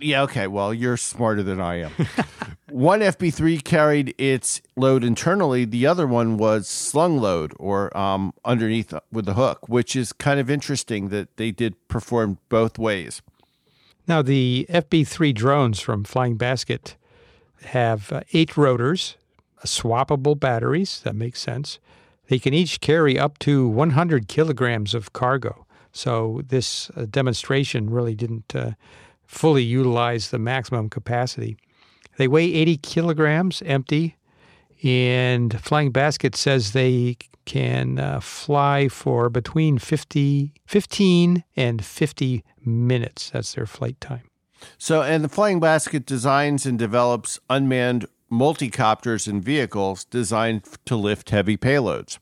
yeah, 0.01 0.23
okay. 0.23 0.47
Well, 0.47 0.73
you're 0.73 0.97
smarter 0.97 1.43
than 1.43 1.61
I 1.61 1.81
am. 1.81 1.91
one 2.69 3.01
FB3 3.01 3.63
carried 3.63 4.15
its 4.17 4.61
load 4.75 5.03
internally. 5.03 5.65
The 5.65 5.85
other 5.85 6.07
one 6.07 6.37
was 6.37 6.67
slung 6.67 7.17
load 7.17 7.53
or 7.57 7.95
um, 7.97 8.33
underneath 8.43 8.93
with 9.11 9.25
the 9.25 9.33
hook, 9.35 9.69
which 9.69 9.95
is 9.95 10.11
kind 10.13 10.39
of 10.39 10.49
interesting 10.49 11.09
that 11.09 11.37
they 11.37 11.51
did 11.51 11.75
perform 11.87 12.39
both 12.49 12.79
ways. 12.79 13.21
Now, 14.07 14.21
the 14.21 14.65
FB3 14.69 15.33
drones 15.33 15.79
from 15.79 16.03
Flying 16.03 16.35
Basket 16.35 16.95
have 17.65 18.11
uh, 18.11 18.21
eight 18.33 18.57
rotors, 18.57 19.15
swappable 19.65 20.39
batteries. 20.39 21.01
That 21.01 21.15
makes 21.15 21.39
sense. 21.39 21.79
They 22.27 22.39
can 22.39 22.53
each 22.53 22.81
carry 22.81 23.19
up 23.19 23.37
to 23.39 23.67
100 23.67 24.27
kilograms 24.27 24.93
of 24.93 25.13
cargo. 25.13 25.65
So, 25.91 26.41
this 26.47 26.89
uh, 26.95 27.05
demonstration 27.09 27.89
really 27.89 28.15
didn't. 28.15 28.55
Uh, 28.55 28.71
fully 29.31 29.63
utilize 29.63 30.29
the 30.29 30.37
maximum 30.37 30.89
capacity. 30.89 31.57
They 32.17 32.27
weigh 32.27 32.53
80 32.53 32.77
kilograms 32.77 33.63
empty, 33.65 34.17
and 34.83 35.59
Flying 35.61 35.91
Basket 35.91 36.35
says 36.35 36.73
they 36.73 37.17
can 37.45 37.97
uh, 37.97 38.19
fly 38.19 38.89
for 38.89 39.29
between 39.29 39.77
50, 39.77 40.53
15 40.67 41.43
and 41.55 41.83
50 41.83 42.43
minutes. 42.65 43.29
That's 43.29 43.53
their 43.53 43.65
flight 43.65 43.99
time. 44.01 44.23
So, 44.77 45.01
and 45.01 45.23
the 45.23 45.29
Flying 45.29 45.59
Basket 45.61 46.05
designs 46.05 46.65
and 46.65 46.77
develops 46.77 47.39
unmanned 47.49 48.07
multicopters 48.31 49.27
and 49.27 49.43
vehicles 49.43 50.03
designed 50.05 50.65
to 50.85 50.95
lift 50.95 51.29
heavy 51.29 51.57
payloads. 51.57 52.19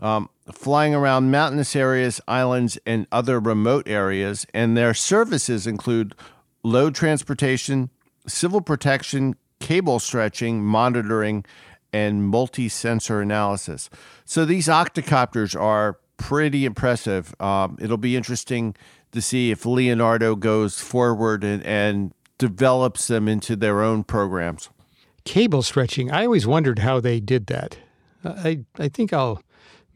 Um, 0.00 0.30
flying 0.52 0.94
around 0.94 1.30
mountainous 1.30 1.74
areas, 1.76 2.20
islands, 2.28 2.78
and 2.86 3.06
other 3.10 3.40
remote 3.40 3.88
areas, 3.88 4.46
and 4.54 4.76
their 4.76 4.94
services 4.94 5.66
include 5.66 6.14
load 6.62 6.94
transportation, 6.94 7.90
civil 8.26 8.60
protection, 8.60 9.34
cable 9.60 9.98
stretching, 9.98 10.62
monitoring, 10.62 11.44
and 11.92 12.24
multi 12.24 12.68
sensor 12.68 13.20
analysis. 13.20 13.90
So 14.24 14.44
these 14.44 14.68
octocopters 14.68 15.58
are 15.58 15.98
pretty 16.16 16.64
impressive. 16.64 17.34
Um, 17.40 17.78
it'll 17.80 17.96
be 17.96 18.16
interesting 18.16 18.76
to 19.12 19.20
see 19.20 19.50
if 19.50 19.66
Leonardo 19.66 20.36
goes 20.36 20.80
forward 20.80 21.42
and, 21.42 21.64
and 21.64 22.12
develops 22.38 23.08
them 23.08 23.26
into 23.26 23.56
their 23.56 23.82
own 23.82 24.04
programs. 24.04 24.70
Cable 25.24 25.62
stretching, 25.62 26.10
I 26.10 26.24
always 26.24 26.46
wondered 26.46 26.78
how 26.80 27.00
they 27.00 27.20
did 27.20 27.46
that. 27.46 27.78
I, 28.24 28.60
I 28.78 28.88
think 28.88 29.12
I'll 29.12 29.42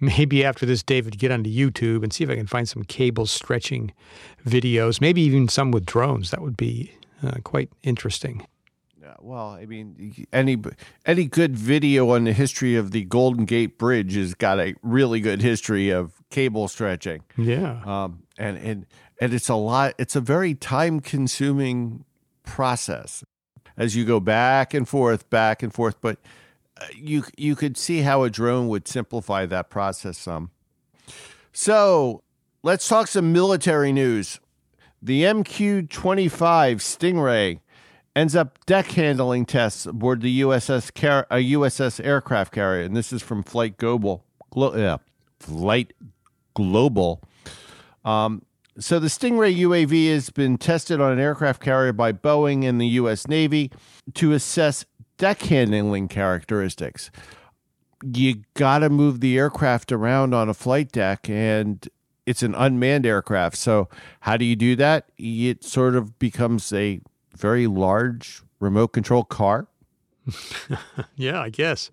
maybe 0.07 0.45
after 0.45 0.67
this, 0.67 0.83
David, 0.83 1.19
get 1.19 1.31
onto 1.31 1.51
YouTube 1.51 2.03
and 2.03 2.13
see 2.13 2.25
if 2.25 2.31
I 2.31 2.37
can 2.37 2.47
find 2.47 2.69
some 2.69 2.85
cable 2.85 3.27
stretching 3.27 3.93
videos, 4.47 5.01
maybe 5.01 5.23
even 5.23 5.49
some 5.49 5.71
with 5.71 5.87
drones. 5.87 6.31
That 6.31 6.43
would 6.43 6.57
be 6.57 6.93
uh, 7.23 7.39
quite 7.45 7.71
interesting. 7.83 8.47
Yeah, 9.01 9.15
well, 9.21 9.49
I 9.49 9.67
mean, 9.67 10.27
any 10.33 10.57
any 11.05 11.27
good 11.27 11.57
video 11.57 12.15
on 12.15 12.25
the 12.25 12.33
history 12.33 12.75
of 12.75 12.91
the 12.91 13.05
Golden 13.05 13.45
Gate 13.45 13.79
Bridge 13.79 14.15
has 14.15 14.35
got 14.35 14.59
a 14.59 14.75
really 14.83 15.21
good 15.21 15.43
history 15.43 15.91
of 15.91 16.23
cable 16.31 16.69
stretching. 16.69 17.23
Yeah, 17.37 17.83
um, 17.85 18.23
and 18.39 18.57
and 18.57 18.87
and 19.21 19.35
it's 19.35 19.51
a 19.51 19.57
lot. 19.57 19.95
It's 19.99 20.17
a 20.17 20.21
very 20.21 20.55
time 20.55 21.01
consuming 21.01 22.05
process 22.45 23.25
as 23.77 23.97
you 23.97 24.05
go 24.05 24.21
back 24.21 24.73
and 24.73 24.89
forth, 24.89 25.29
back 25.31 25.63
and 25.63 25.73
forth. 25.73 25.97
But 26.01 26.19
you 26.95 27.25
you 27.37 27.57
could 27.57 27.77
see 27.77 28.01
how 28.01 28.23
a 28.23 28.31
drone 28.31 28.69
would 28.69 28.89
simplify 28.89 29.47
that 29.47 29.71
process 29.71 30.19
some. 30.19 30.51
So 31.53 32.23
let's 32.63 32.89
talk 32.89 33.07
some 33.09 33.33
military 33.33 33.93
news. 33.93 34.41
The 35.01 35.23
MQ 35.23 35.91
25 35.91 36.79
Stingray 36.79 37.61
ends 38.17 38.35
up 38.35 38.65
deck 38.65 38.87
handling 38.93 39.45
tests 39.45 39.87
aboard 39.87 40.21
the 40.21 40.41
USS 40.41 40.95
Car- 40.95 41.27
a 41.31 41.37
USS 41.53 42.05
aircraft 42.05 42.53
carrier, 42.53 42.85
and 42.85 42.97
this 42.97 43.13
is 43.13 43.23
from 43.23 43.43
Flight 43.43 43.77
Global. 43.77 44.25
Glo- 44.51 44.77
yeah, 44.77 44.97
Flight 45.39 45.93
Global. 46.55 47.23
Um, 48.05 48.43
so 48.79 48.99
the 48.99 49.09
Stingray 49.09 49.57
UAV 49.57 50.13
has 50.13 50.31
been 50.31 50.59
tested 50.59 51.01
on 51.01 51.13
an 51.13 51.21
aircraft 51.21 51.63
carrier 51.63 51.93
by 51.93 52.13
Boeing 52.13 52.65
and 52.65 52.81
the 52.81 52.87
U.S. 52.89 53.29
Navy 53.29 53.71
to 54.15 54.33
assess 54.33 54.85
deck 55.19 55.43
handling 55.43 56.09
characteristics. 56.09 57.11
You 58.03 58.43
got 58.55 58.81
to 58.81 58.91
move 58.91 59.21
the 59.21 59.39
aircraft 59.39 59.93
around 59.93 60.35
on 60.35 60.49
a 60.49 60.55
flight 60.55 60.93
deck, 60.93 61.29
and 61.29 61.89
it's 62.27 62.43
an 62.43 62.55
unmanned 62.55 63.07
aircraft. 63.07 63.57
So 63.57 63.89
how 64.21 64.37
do 64.37 64.45
you 64.45 64.57
do 64.57 64.77
that? 64.77 65.09
It 65.17 65.65
sort 65.65 65.95
of 65.95 66.19
becomes 66.19 66.73
a 66.73 67.01
very 67.35 67.67
large 67.67 68.43
remote 68.61 68.89
control 68.89 69.25
car. 69.25 69.69
yeah, 71.17 71.41
I 71.41 71.51
guess. 71.51 71.91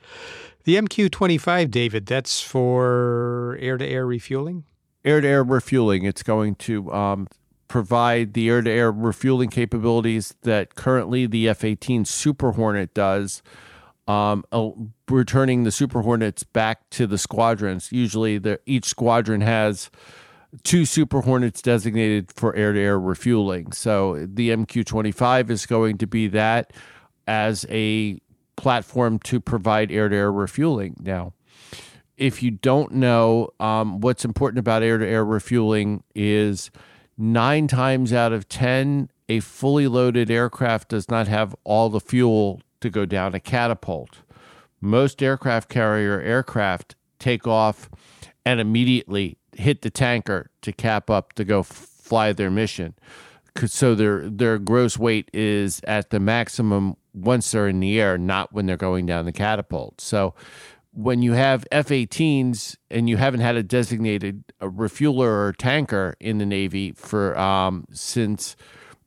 The 0.64 0.76
MQ 0.76 1.12
25, 1.12 1.72
David, 1.72 2.06
that's 2.06 2.42
for 2.42 3.58
air 3.60 3.78
to 3.78 3.86
air 3.86 4.06
refueling? 4.06 4.66
air 5.04 5.22
to 5.22 5.28
air 5.28 5.44
refueling. 5.44 6.06
It's 6.06 6.24
going 6.24 6.56
to 6.56 6.92
um, 6.94 7.28
provide 7.72 8.34
the 8.34 8.50
air 8.50 8.62
to 8.62 8.70
air 8.70 8.92
refueling 8.92 9.50
capabilities 9.50 10.36
that 10.42 10.76
currently 10.76 11.26
the 11.26 11.48
F 11.48 11.64
18 11.64 12.04
Super 12.04 12.52
Hornet 12.52 12.94
does, 12.94 13.42
um, 14.10 14.44
returning 15.10 15.64
the 15.64 15.72
Super 15.72 16.02
Hornets 16.02 16.44
back 16.44 16.90
to 16.90 17.08
the 17.08 17.18
squadrons. 17.18 17.90
Usually, 17.94 18.38
the, 18.38 18.60
each 18.66 18.84
squadron 18.84 19.40
has 19.40 19.90
two 20.64 20.84
Super 20.84 21.22
Hornets 21.22 21.62
designated 21.62 22.30
for 22.34 22.54
air 22.58 22.74
to 22.74 22.80
air 22.80 23.00
refueling. 23.00 23.72
So 23.72 24.28
the 24.30 24.50
MQ 24.50 24.86
25 24.86 25.50
is 25.50 25.66
going 25.66 25.98
to 26.00 26.08
be 26.08 26.28
that 26.28 26.74
as 27.26 27.66
a 27.70 28.20
platform 28.58 29.18
to 29.20 29.40
provide 29.40 29.94
air 29.94 30.10
to 30.10 30.16
air 30.16 30.32
refueling 30.32 30.98
now 31.00 31.32
if 32.18 32.44
you 32.44 32.52
don't 32.52 32.92
know, 32.92 33.50
um, 33.60 34.00
what's 34.00 34.24
important 34.24 34.60
about 34.60 34.84
air 34.84 35.00
to 35.00 35.08
air 35.08 35.26
refueling 35.26 36.04
is 36.14 36.70
nine 37.18 37.68
times 37.68 38.14
out 38.14 38.34
of 38.34 38.48
10, 38.50 39.10
a 39.30 39.40
fully 39.40 39.88
loaded 39.88 40.30
aircraft 40.30 40.90
does 40.90 41.10
not 41.10 41.28
have 41.28 41.56
all 41.64 41.90
the 41.90 42.00
fuel 42.00 42.62
to 42.82 42.90
go 42.90 43.06
down 43.06 43.34
a 43.34 43.40
catapult. 43.40 44.20
Most 44.82 45.22
aircraft 45.22 45.70
carrier 45.70 46.20
aircraft 46.20 46.96
take 47.20 47.48
off 47.48 47.90
and 48.46 48.60
immediately 48.60 49.38
hit 49.56 49.82
the 49.84 49.90
tanker 49.90 50.50
to 50.62 50.72
cap 50.72 51.10
up 51.10 51.34
to 51.34 51.44
go 51.44 51.60
f- 51.60 51.68
fly 51.68 52.34
their 52.34 52.50
mission. 52.50 52.96
So 53.66 53.96
their 53.96 54.30
their 54.30 54.58
gross 54.58 54.98
weight 54.98 55.30
is 55.34 55.82
at 55.84 56.10
the 56.10 56.20
maximum 56.20 56.96
once 57.14 57.52
they're 57.52 57.68
in 57.68 57.82
the 57.82 58.00
air, 58.00 58.18
not 58.18 58.54
when 58.54 58.66
they're 58.66 58.78
going 58.78 59.06
down 59.06 59.26
the 59.26 59.34
catapult. 59.34 60.00
So 60.00 60.34
when 60.94 61.22
you 61.22 61.34
have 61.34 61.66
F 61.72 61.88
18s 61.88 62.78
and 62.90 63.10
you 63.10 63.18
haven't 63.18 63.40
had 63.40 63.56
a 63.56 63.64
designated 63.64 64.44
a 64.60 64.70
refueler 64.70 65.46
or 65.46 65.54
tanker 65.54 66.16
in 66.20 66.38
the 66.38 66.46
Navy 66.46 66.92
for 66.92 67.38
um, 67.38 67.86
since 67.92 68.56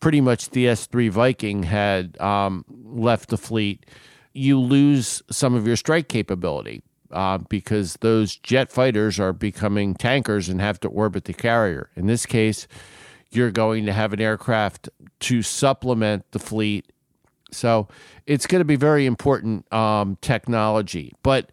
pretty 0.00 0.20
much 0.20 0.50
the 0.50 0.68
S 0.68 0.86
3 0.86 1.08
Viking 1.08 1.62
had 1.64 2.20
um, 2.20 2.64
left 2.68 3.28
the 3.28 3.36
fleet, 3.36 3.86
you 4.32 4.58
lose 4.58 5.22
some 5.30 5.54
of 5.54 5.66
your 5.66 5.76
strike 5.76 6.08
capability. 6.08 6.82
Uh, 7.10 7.38
because 7.38 7.96
those 8.00 8.34
jet 8.38 8.72
fighters 8.72 9.20
are 9.20 9.32
becoming 9.32 9.94
tankers 9.94 10.48
and 10.48 10.60
have 10.60 10.80
to 10.80 10.88
orbit 10.88 11.26
the 11.26 11.32
carrier. 11.32 11.88
In 11.94 12.06
this 12.06 12.26
case, 12.26 12.66
you're 13.30 13.52
going 13.52 13.86
to 13.86 13.92
have 13.92 14.12
an 14.12 14.20
aircraft 14.20 14.88
to 15.20 15.40
supplement 15.40 16.28
the 16.32 16.40
fleet. 16.40 16.90
So 17.52 17.86
it's 18.26 18.48
going 18.48 18.60
to 18.60 18.64
be 18.64 18.74
very 18.74 19.06
important 19.06 19.72
um, 19.72 20.18
technology. 20.22 21.12
But 21.22 21.50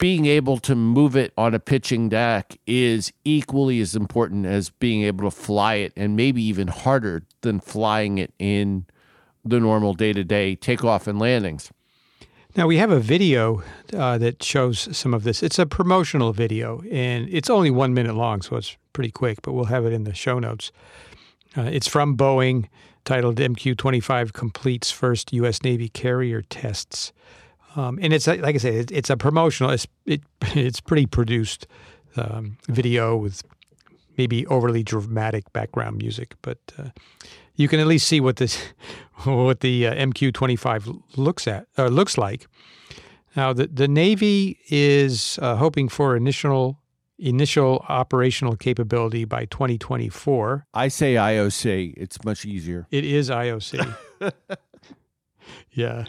being 0.00 0.24
able 0.24 0.56
to 0.56 0.74
move 0.74 1.14
it 1.14 1.30
on 1.36 1.54
a 1.54 1.60
pitching 1.60 2.08
deck 2.08 2.58
is 2.66 3.12
equally 3.22 3.80
as 3.82 3.94
important 3.94 4.46
as 4.46 4.70
being 4.70 5.02
able 5.02 5.30
to 5.30 5.30
fly 5.30 5.74
it 5.74 5.92
and 5.94 6.16
maybe 6.16 6.42
even 6.42 6.68
harder 6.68 7.22
than 7.42 7.60
flying 7.60 8.16
it 8.16 8.32
in 8.38 8.86
the 9.44 9.60
normal 9.60 9.92
day-to-day 9.92 10.56
takeoff 10.56 11.06
and 11.06 11.18
landings. 11.18 11.70
Now 12.56 12.66
we 12.66 12.78
have 12.78 12.90
a 12.90 12.98
video 12.98 13.62
uh, 13.92 14.16
that 14.16 14.42
shows 14.42 14.96
some 14.96 15.12
of 15.12 15.22
this. 15.22 15.42
It's 15.42 15.58
a 15.58 15.66
promotional 15.66 16.32
video 16.32 16.82
and 16.90 17.28
it's 17.30 17.50
only 17.50 17.70
one 17.70 17.92
minute 17.92 18.14
long 18.14 18.40
so 18.40 18.56
it's 18.56 18.78
pretty 18.94 19.10
quick 19.10 19.42
but 19.42 19.52
we'll 19.52 19.66
have 19.66 19.84
it 19.84 19.92
in 19.92 20.04
the 20.04 20.14
show 20.14 20.38
notes. 20.38 20.72
Uh, 21.54 21.62
it's 21.62 21.86
from 21.86 22.16
boeing 22.16 22.68
titled 23.04 23.36
mq-25 23.36 24.32
completes 24.32 24.90
first 24.90 25.32
u.s 25.32 25.62
navy 25.62 25.88
carrier 25.88 26.42
tests 26.42 27.12
um, 27.76 27.98
and 28.02 28.12
it's 28.12 28.26
like 28.26 28.54
I 28.54 28.58
said, 28.58 28.90
it's 28.90 29.10
a 29.10 29.16
promotional. 29.16 29.70
It's 29.70 29.86
it, 30.06 30.22
it's 30.54 30.80
pretty 30.80 31.06
produced 31.06 31.66
um, 32.16 32.56
video 32.68 33.16
with 33.16 33.42
maybe 34.16 34.46
overly 34.46 34.82
dramatic 34.82 35.52
background 35.52 35.96
music, 35.98 36.34
but 36.42 36.58
uh, 36.78 36.88
you 37.54 37.68
can 37.68 37.80
at 37.80 37.86
least 37.86 38.06
see 38.06 38.20
what 38.20 38.36
this 38.36 38.58
what 39.24 39.60
the 39.60 39.86
uh, 39.86 39.94
MQ-25 39.94 41.02
looks 41.16 41.46
at 41.46 41.66
or 41.78 41.90
looks 41.90 42.18
like. 42.18 42.46
Now, 43.36 43.52
the 43.52 43.66
the 43.66 43.88
Navy 43.88 44.58
is 44.68 45.38
uh, 45.40 45.56
hoping 45.56 45.88
for 45.88 46.16
initial 46.16 46.78
initial 47.18 47.84
operational 47.88 48.56
capability 48.56 49.24
by 49.24 49.44
2024. 49.46 50.66
I 50.72 50.88
say 50.88 51.14
IOC. 51.14 51.94
It's 51.96 52.24
much 52.24 52.44
easier. 52.44 52.86
It 52.90 53.04
is 53.04 53.30
IOC. 53.30 53.96
yeah. 55.72 56.06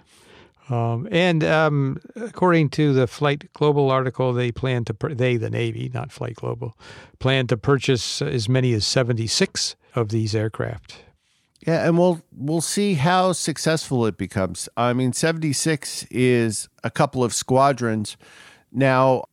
Um, 0.72 1.08
and 1.12 1.44
um, 1.44 2.00
according 2.16 2.70
to 2.70 2.94
the 2.94 3.06
Flight 3.06 3.52
Global 3.54 3.92
article, 3.92 4.32
they 4.32 4.54
plan 4.54 4.86
to 4.86 4.96
they 5.10 5.36
the 5.36 5.50
Navy, 5.50 5.92
not 5.94 6.12
Flight 6.12 6.36
Global, 6.36 6.78
plan 7.20 7.48
to 7.48 7.58
purchase 7.58 8.22
as 8.22 8.48
many 8.48 8.72
as 8.74 8.88
seventy 8.88 9.28
six 9.28 9.76
of 9.96 10.10
these 10.10 10.34
aircraft. 10.34 11.04
Yeah, 11.68 11.86
and 11.86 11.98
we'll 11.98 12.22
we'll 12.32 12.62
see 12.62 12.94
how 12.94 13.34
successful 13.34 14.06
it 14.06 14.18
becomes. 14.18 14.70
I 14.78 14.94
mean, 14.94 15.12
seventy 15.12 15.52
six 15.52 16.06
is 16.10 16.70
a 16.86 16.90
couple 16.90 17.22
of 17.22 17.34
squadrons. 17.34 18.16
Now, 18.72 19.26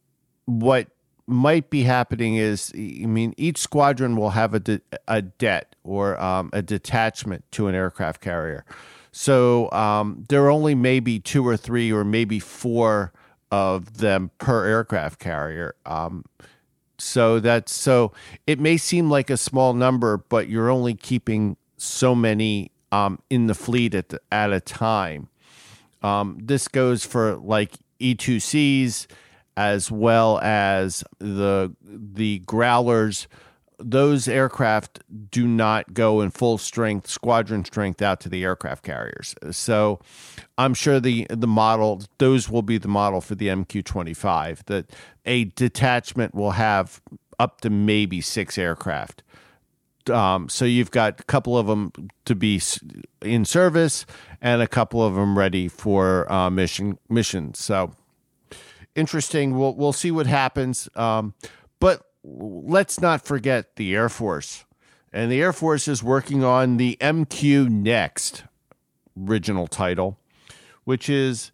what 0.44 0.88
might 1.28 1.70
be 1.70 1.82
happening 1.82 2.34
is, 2.34 2.72
I 2.74 3.06
mean, 3.06 3.34
each 3.36 3.58
squadron 3.58 4.16
will 4.16 4.30
have 4.30 4.54
a 4.54 4.60
de- 4.60 4.80
a 5.06 5.22
det 5.22 5.76
or 5.84 6.20
um, 6.20 6.50
a 6.52 6.62
detachment 6.62 7.44
to 7.52 7.68
an 7.68 7.74
aircraft 7.74 8.20
carrier. 8.20 8.64
So 9.12 9.70
um, 9.72 10.24
there 10.28 10.44
are 10.44 10.50
only 10.50 10.74
maybe 10.74 11.20
two 11.20 11.46
or 11.46 11.56
three 11.56 11.92
or 11.92 12.04
maybe 12.04 12.38
four 12.38 13.12
of 13.50 13.98
them 13.98 14.30
per 14.38 14.66
aircraft 14.66 15.18
carrier. 15.18 15.74
Um, 15.86 16.24
so 16.98 17.38
that's 17.40 17.72
so 17.72 18.12
it 18.46 18.58
may 18.58 18.76
seem 18.76 19.10
like 19.10 19.30
a 19.30 19.36
small 19.36 19.72
number, 19.72 20.18
but 20.18 20.48
you're 20.48 20.70
only 20.70 20.94
keeping 20.94 21.56
so 21.76 22.14
many 22.14 22.70
um, 22.90 23.20
in 23.30 23.46
the 23.46 23.54
fleet 23.54 23.94
at 23.94 24.08
the, 24.08 24.20
at 24.32 24.52
a 24.52 24.60
time. 24.60 25.28
Um, 26.02 26.38
this 26.42 26.68
goes 26.68 27.04
for 27.04 27.36
like 27.36 27.72
E2Cs 28.00 29.06
as 29.56 29.90
well 29.90 30.38
as 30.40 31.02
the 31.18 31.74
the 31.82 32.40
growlers 32.40 33.26
those 33.78 34.26
aircraft 34.26 35.02
do 35.30 35.46
not 35.46 35.94
go 35.94 36.20
in 36.20 36.30
full 36.30 36.58
strength, 36.58 37.08
squadron 37.08 37.64
strength 37.64 38.02
out 38.02 38.20
to 38.20 38.28
the 38.28 38.42
aircraft 38.44 38.84
carriers. 38.84 39.34
So 39.52 40.00
I'm 40.56 40.74
sure 40.74 41.00
the 41.00 41.26
the 41.30 41.46
model 41.46 42.02
those 42.18 42.48
will 42.48 42.62
be 42.62 42.78
the 42.78 42.88
model 42.88 43.20
for 43.20 43.34
the 43.34 43.48
MQ-25 43.48 44.64
that 44.66 44.90
a 45.24 45.44
detachment 45.44 46.34
will 46.34 46.52
have 46.52 47.00
up 47.38 47.60
to 47.60 47.70
maybe 47.70 48.20
six 48.20 48.58
aircraft. 48.58 49.22
Um, 50.10 50.48
so 50.48 50.64
you've 50.64 50.90
got 50.90 51.20
a 51.20 51.24
couple 51.24 51.56
of 51.56 51.66
them 51.66 51.92
to 52.24 52.34
be 52.34 52.60
in 53.22 53.44
service 53.44 54.06
and 54.40 54.62
a 54.62 54.66
couple 54.66 55.04
of 55.04 55.14
them 55.14 55.38
ready 55.38 55.68
for 55.68 56.30
uh, 56.32 56.50
mission 56.50 56.98
missions. 57.08 57.58
So 57.58 57.92
interesting. 58.96 59.56
We'll 59.56 59.74
we'll 59.74 59.92
see 59.92 60.10
what 60.10 60.26
happens. 60.26 60.88
Um, 60.96 61.34
but 61.78 62.07
let's 62.36 63.00
not 63.00 63.24
forget 63.24 63.76
the 63.76 63.94
Air 63.94 64.08
Force, 64.08 64.64
and 65.12 65.30
the 65.30 65.40
Air 65.40 65.52
Force 65.52 65.88
is 65.88 66.02
working 66.02 66.44
on 66.44 66.76
the 66.76 66.96
MQ 67.00 67.68
Next 67.68 68.44
original 69.18 69.66
title, 69.66 70.18
which 70.84 71.08
is 71.08 71.50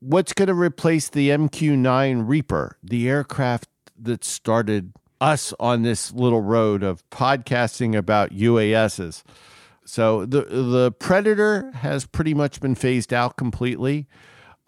what's 0.00 0.32
going 0.32 0.48
to 0.48 0.54
replace 0.54 1.08
the 1.08 1.30
MQ9 1.30 2.28
Reaper, 2.28 2.76
the 2.82 3.08
aircraft 3.08 3.68
that 4.00 4.24
started 4.24 4.92
us 5.20 5.54
on 5.60 5.82
this 5.82 6.12
little 6.12 6.40
road 6.40 6.82
of 6.82 7.08
podcasting 7.10 7.96
about 7.96 8.30
UASs. 8.30 9.22
So 9.84 10.26
the 10.26 10.42
the 10.42 10.92
Predator 10.92 11.70
has 11.76 12.06
pretty 12.06 12.34
much 12.34 12.60
been 12.60 12.74
phased 12.74 13.12
out 13.12 13.36
completely. 13.36 14.06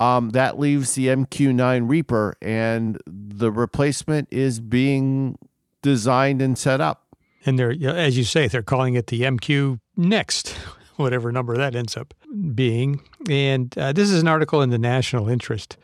Um, 0.01 0.31
that 0.31 0.59
leaves 0.59 0.95
the 0.95 1.07
MQ9 1.07 1.89
Reaper, 1.89 2.37
and 2.43 2.99
the 3.07 3.53
replacement 3.53 4.29
is 4.31 4.61
being 4.61 5.39
designed 5.83 6.43
and 6.43 6.59
set 6.59 6.81
up. 6.81 7.17
And 7.47 7.59
they're, 7.59 7.73
as 7.91 8.17
you 8.17 8.25
say, 8.25 8.49
they're 8.49 8.63
calling 8.63 8.95
it 8.95 9.07
the 9.07 9.21
MQ 9.23 9.79
Next, 9.97 10.49
whatever 10.97 11.31
number 11.31 11.57
that 11.57 11.77
ends 11.77 11.97
up 11.97 12.15
being. 12.55 13.01
And 13.29 13.77
uh, 13.79 13.93
this 13.93 14.11
is 14.11 14.21
an 14.21 14.29
article 14.29 14.63
in 14.63 14.71
the 14.71 14.79
National 14.79 15.29
Interest, 15.29 15.77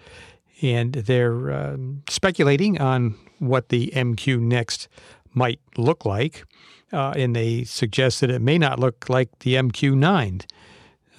and 0.63 0.93
they're 0.93 1.53
um, 1.53 2.03
speculating 2.09 2.81
on 2.81 3.15
what 3.39 3.69
the 3.69 3.93
MQ 3.95 4.41
Next 4.41 4.89
might 5.35 5.61
look 5.77 6.05
like. 6.05 6.45
Uh, 6.93 7.13
and 7.17 7.37
they 7.37 7.63
suggest 7.65 8.21
that 8.21 8.31
it 8.31 8.43
may 8.43 8.59
not 8.59 8.81
look 8.81 9.09
like 9.09 9.39
the 9.41 9.55
MQ9, 9.55 10.45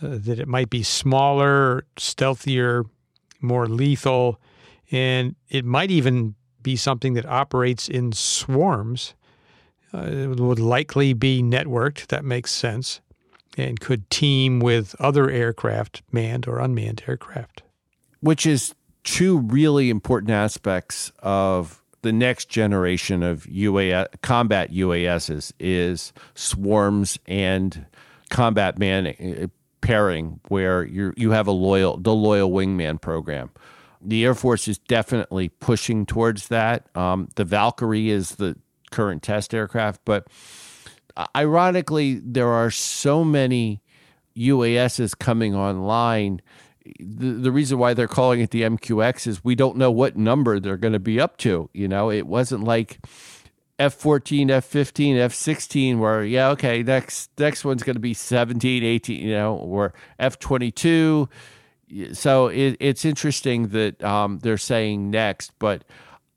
uh, 0.01 0.17
that 0.19 0.39
it 0.39 0.47
might 0.47 0.69
be 0.69 0.83
smaller, 0.83 1.85
stealthier, 1.97 2.85
more 3.39 3.67
lethal, 3.67 4.39
and 4.91 5.35
it 5.49 5.65
might 5.65 5.91
even 5.91 6.35
be 6.61 6.75
something 6.75 7.13
that 7.13 7.25
operates 7.25 7.87
in 7.89 8.11
swarms. 8.11 9.13
Uh, 9.93 10.03
it 10.03 10.39
would 10.39 10.59
likely 10.59 11.13
be 11.13 11.41
networked. 11.41 12.07
That 12.07 12.23
makes 12.23 12.51
sense 12.51 13.01
and 13.57 13.79
could 13.79 14.09
team 14.09 14.59
with 14.59 14.95
other 14.99 15.29
aircraft, 15.29 16.01
manned 16.11 16.47
or 16.47 16.59
unmanned 16.59 17.03
aircraft. 17.07 17.63
Which 18.21 18.45
is 18.45 18.73
two 19.03 19.39
really 19.39 19.89
important 19.89 20.31
aspects 20.31 21.11
of 21.19 21.81
the 22.01 22.13
next 22.13 22.49
generation 22.49 23.23
of 23.23 23.43
UAS, 23.43 24.07
combat 24.21 24.71
UASs 24.71 25.51
is 25.59 26.13
swarms 26.33 27.19
and 27.27 27.85
combat 28.29 28.79
man 28.79 29.07
uh, 29.07 29.47
pairing, 29.81 30.39
where 30.47 30.83
you 30.83 31.13
you 31.17 31.31
have 31.31 31.47
a 31.47 31.51
loyal 31.51 31.97
the 31.97 32.13
loyal 32.13 32.51
wingman 32.51 33.01
program. 33.01 33.51
The 34.03 34.25
Air 34.25 34.33
Force 34.33 34.67
is 34.67 34.77
definitely 34.79 35.49
pushing 35.49 36.05
towards 36.05 36.47
that. 36.47 36.87
Um, 36.95 37.29
the 37.35 37.45
Valkyrie 37.45 38.09
is 38.09 38.35
the 38.35 38.57
current 38.89 39.21
test 39.21 39.53
aircraft, 39.53 40.01
but 40.05 40.27
ironically, 41.35 42.15
there 42.23 42.49
are 42.49 42.71
so 42.71 43.23
many 43.23 43.81
UASs 44.35 45.17
coming 45.17 45.55
online. 45.55 46.41
The, 46.99 47.33
the 47.33 47.51
reason 47.51 47.77
why 47.77 47.93
they're 47.93 48.07
calling 48.07 48.41
it 48.41 48.49
the 48.49 48.63
MQX 48.63 49.27
is 49.27 49.43
we 49.43 49.55
don't 49.55 49.77
know 49.77 49.91
what 49.91 50.17
number 50.17 50.59
they're 50.59 50.77
going 50.77 50.93
to 50.93 50.99
be 50.99 51.19
up 51.19 51.37
to. 51.37 51.69
You 51.73 51.87
know, 51.87 52.09
it 52.09 52.25
wasn't 52.25 52.63
like 52.63 52.99
F14, 53.81 54.47
F15, 54.47 55.15
F16 55.15 55.97
where 55.97 56.23
yeah, 56.23 56.49
okay, 56.49 56.83
next 56.83 57.31
next 57.39 57.65
one's 57.65 57.81
going 57.81 57.95
to 57.95 57.99
be 57.99 58.13
17, 58.13 58.83
18, 58.83 59.25
you 59.25 59.33
know, 59.33 59.55
or 59.55 59.93
F22. 60.19 61.27
So 62.13 62.47
it, 62.47 62.77
it's 62.79 63.05
interesting 63.05 63.69
that 63.69 64.03
um, 64.03 64.39
they're 64.39 64.57
saying 64.57 65.09
next, 65.09 65.51
but 65.57 65.83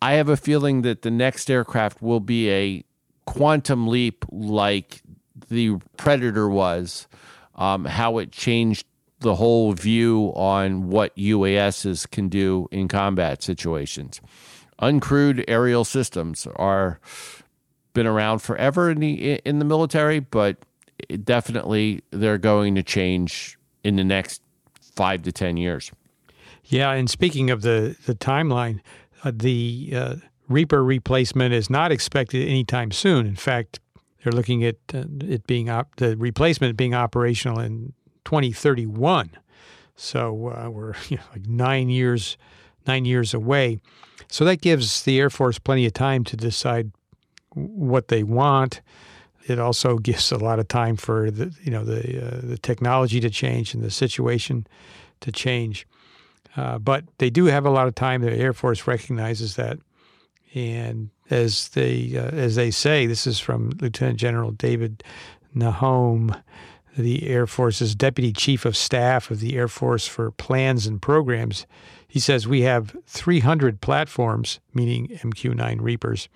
I 0.01 0.15
have 0.15 0.29
a 0.29 0.37
feeling 0.37 0.83
that 0.83 1.03
the 1.03 1.11
next 1.11 1.51
aircraft 1.51 2.01
will 2.01 2.21
be 2.21 2.51
a 2.51 2.85
quantum 3.27 3.89
leap 3.89 4.25
like 4.31 5.03
the 5.49 5.79
Predator 5.97 6.49
was, 6.49 7.07
um, 7.55 7.85
how 7.85 8.19
it 8.19 8.33
changed 8.33 8.87
the 9.21 9.35
whole 9.35 9.73
view 9.73 10.33
on 10.35 10.89
what 10.89 11.15
UASs 11.17 12.11
can 12.11 12.29
do 12.29 12.69
in 12.71 12.89
combat 12.89 13.43
situations. 13.43 14.21
Uncrewed 14.81 15.45
aerial 15.49 15.85
systems 15.85 16.47
are 16.57 17.01
been 17.93 18.07
around 18.07 18.41
forever 18.41 18.91
in 18.91 18.99
the 19.01 19.35
in 19.45 19.59
the 19.59 19.65
military, 19.65 20.19
but 20.19 20.57
definitely 21.23 22.03
they're 22.11 22.39
going 22.39 22.75
to 22.75 22.83
change 22.83 23.57
in 23.83 23.97
the 23.97 24.05
next 24.05 24.43
five 24.81 25.23
to 25.23 25.33
ten 25.33 25.57
years. 25.57 25.93
Yeah, 26.65 26.91
and 26.93 27.09
speaking 27.09 27.51
of 27.51 27.63
the 27.63 27.97
the 28.07 28.15
timeline, 28.15 28.81
uh, 29.23 29.33
the 29.35 29.93
uh, 29.95 30.17
Reaper 30.49 30.85
replacement 30.85 31.55
is 31.55 31.71
not 31.71 31.91
expected 31.91 32.47
anytime 32.47 32.91
soon. 32.91 33.27
In 33.27 33.37
fact, 33.37 33.81
they're 34.23 34.33
looking 34.33 34.63
at 34.63 34.77
uh, 34.93 35.05
it 35.21 35.47
being 35.47 35.71
op- 35.71 35.97
the 35.97 36.17
replacement 36.17 36.77
being 36.77 36.95
operational 36.95 37.61
in 37.61 37.95
2031. 38.27 39.31
So 39.97 40.51
uh, 40.51 40.69
we're 40.69 40.95
you 41.09 41.17
know, 41.17 41.23
like 41.33 41.47
nine 41.47 41.89
years 41.89 42.37
nine 42.87 43.05
years 43.05 43.35
away. 43.35 43.79
So 44.29 44.45
that 44.45 44.61
gives 44.61 45.03
the 45.03 45.19
Air 45.19 45.31
Force 45.31 45.59
plenty 45.59 45.87
of 45.87 45.93
time 45.93 46.25
to 46.25 46.37
decide 46.37 46.93
what 47.55 48.09
they 48.09 48.23
want. 48.23 48.81
It 49.47 49.59
also 49.59 49.99
gives 50.09 50.33
a 50.33 50.39
lot 50.39 50.59
of 50.59 50.69
time 50.69 50.97
for 50.97 51.31
the 51.31 51.55
you 51.63 51.71
know 51.71 51.85
the 51.85 52.27
uh, 52.27 52.41
the 52.43 52.59
technology 52.59 53.21
to 53.21 53.31
change 53.31 53.75
and 53.75 53.83
the 53.83 53.91
situation 53.91 54.67
to 55.21 55.33
change. 55.33 55.87
Uh, 56.57 56.79
but 56.79 57.05
they 57.19 57.31
do 57.31 57.47
have 57.47 57.67
a 57.67 57.71
lot 57.71 57.89
of 57.89 57.95
time. 57.95 58.23
The 58.23 58.33
Air 58.33 58.53
Force 58.53 58.87
recognizes 58.87 59.57
that. 59.57 59.79
And 60.55 61.11
as 61.31 61.69
they 61.71 62.17
uh, 62.17 62.29
as 62.29 62.55
they 62.55 62.71
say, 62.71 63.07
this 63.07 63.27
is 63.27 63.41
from 63.41 63.71
Lieutenant 63.81 64.19
General 64.19 64.53
David 64.53 65.03
Nahom, 65.55 66.41
the 66.97 67.27
Air 67.29 67.47
Force's 67.47 67.95
Deputy 67.95 68.33
Chief 68.33 68.65
of 68.65 68.77
Staff 68.77 69.31
of 69.31 69.41
the 69.41 69.57
Air 69.57 69.69
Force 69.69 70.07
for 70.07 70.31
Plans 70.31 70.87
and 70.87 71.01
Programs. 71.03 71.67
He 72.15 72.21
says 72.21 72.47
we 72.47 72.61
have 72.61 72.95
300 73.09 73.81
platforms, 73.81 74.61
meaning 74.73 75.09
MQ-9 75.09 75.81
Reapers, 75.81 76.29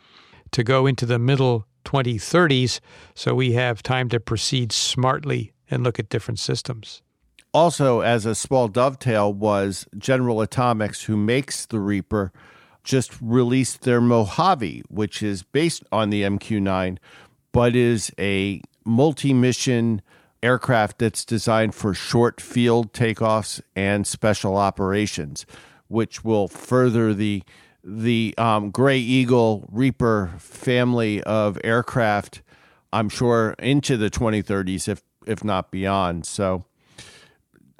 to 0.50 0.64
go 0.64 0.86
into 0.86 1.06
the 1.06 1.20
middle 1.20 1.68
2030s, 1.84 2.80
so 3.14 3.32
we 3.32 3.52
have 3.52 3.80
time 3.80 4.08
to 4.08 4.18
proceed 4.18 4.72
smartly 4.72 5.52
and 5.70 5.84
look 5.84 6.00
at 6.00 6.08
different 6.08 6.40
systems. 6.40 7.00
Also, 7.54 8.00
as 8.00 8.26
a 8.26 8.34
small 8.34 8.66
dovetail, 8.66 9.32
was 9.32 9.86
General 9.96 10.40
Atomics, 10.40 11.04
who 11.04 11.16
makes 11.16 11.64
the 11.64 11.78
Reaper 11.78 12.32
just 12.82 13.12
released 13.22 13.82
their 13.82 14.00
Mojave, 14.00 14.82
which 14.88 15.22
is 15.22 15.44
based 15.44 15.84
on 15.92 16.10
the 16.10 16.22
MQ 16.24 16.60
9, 16.60 16.98
but 17.52 17.76
is 17.76 18.10
a 18.18 18.60
multi 18.84 19.32
mission 19.32 20.02
aircraft 20.42 20.98
that's 20.98 21.24
designed 21.24 21.74
for 21.74 21.94
short 21.94 22.40
field 22.40 22.92
takeoffs 22.92 23.60
and 23.74 24.06
special 24.06 24.56
operations, 24.56 25.46
which 25.88 26.24
will 26.24 26.48
further 26.48 27.14
the 27.14 27.42
the 27.84 28.34
um, 28.36 28.70
Gray 28.70 28.98
Eagle 28.98 29.66
Reaper 29.72 30.34
family 30.38 31.22
of 31.22 31.58
aircraft, 31.64 32.42
I'm 32.92 33.08
sure, 33.08 33.54
into 33.58 33.96
the 33.96 34.10
2030s, 34.10 34.88
if 34.88 35.02
if 35.26 35.44
not 35.44 35.70
beyond. 35.70 36.26
So, 36.26 36.64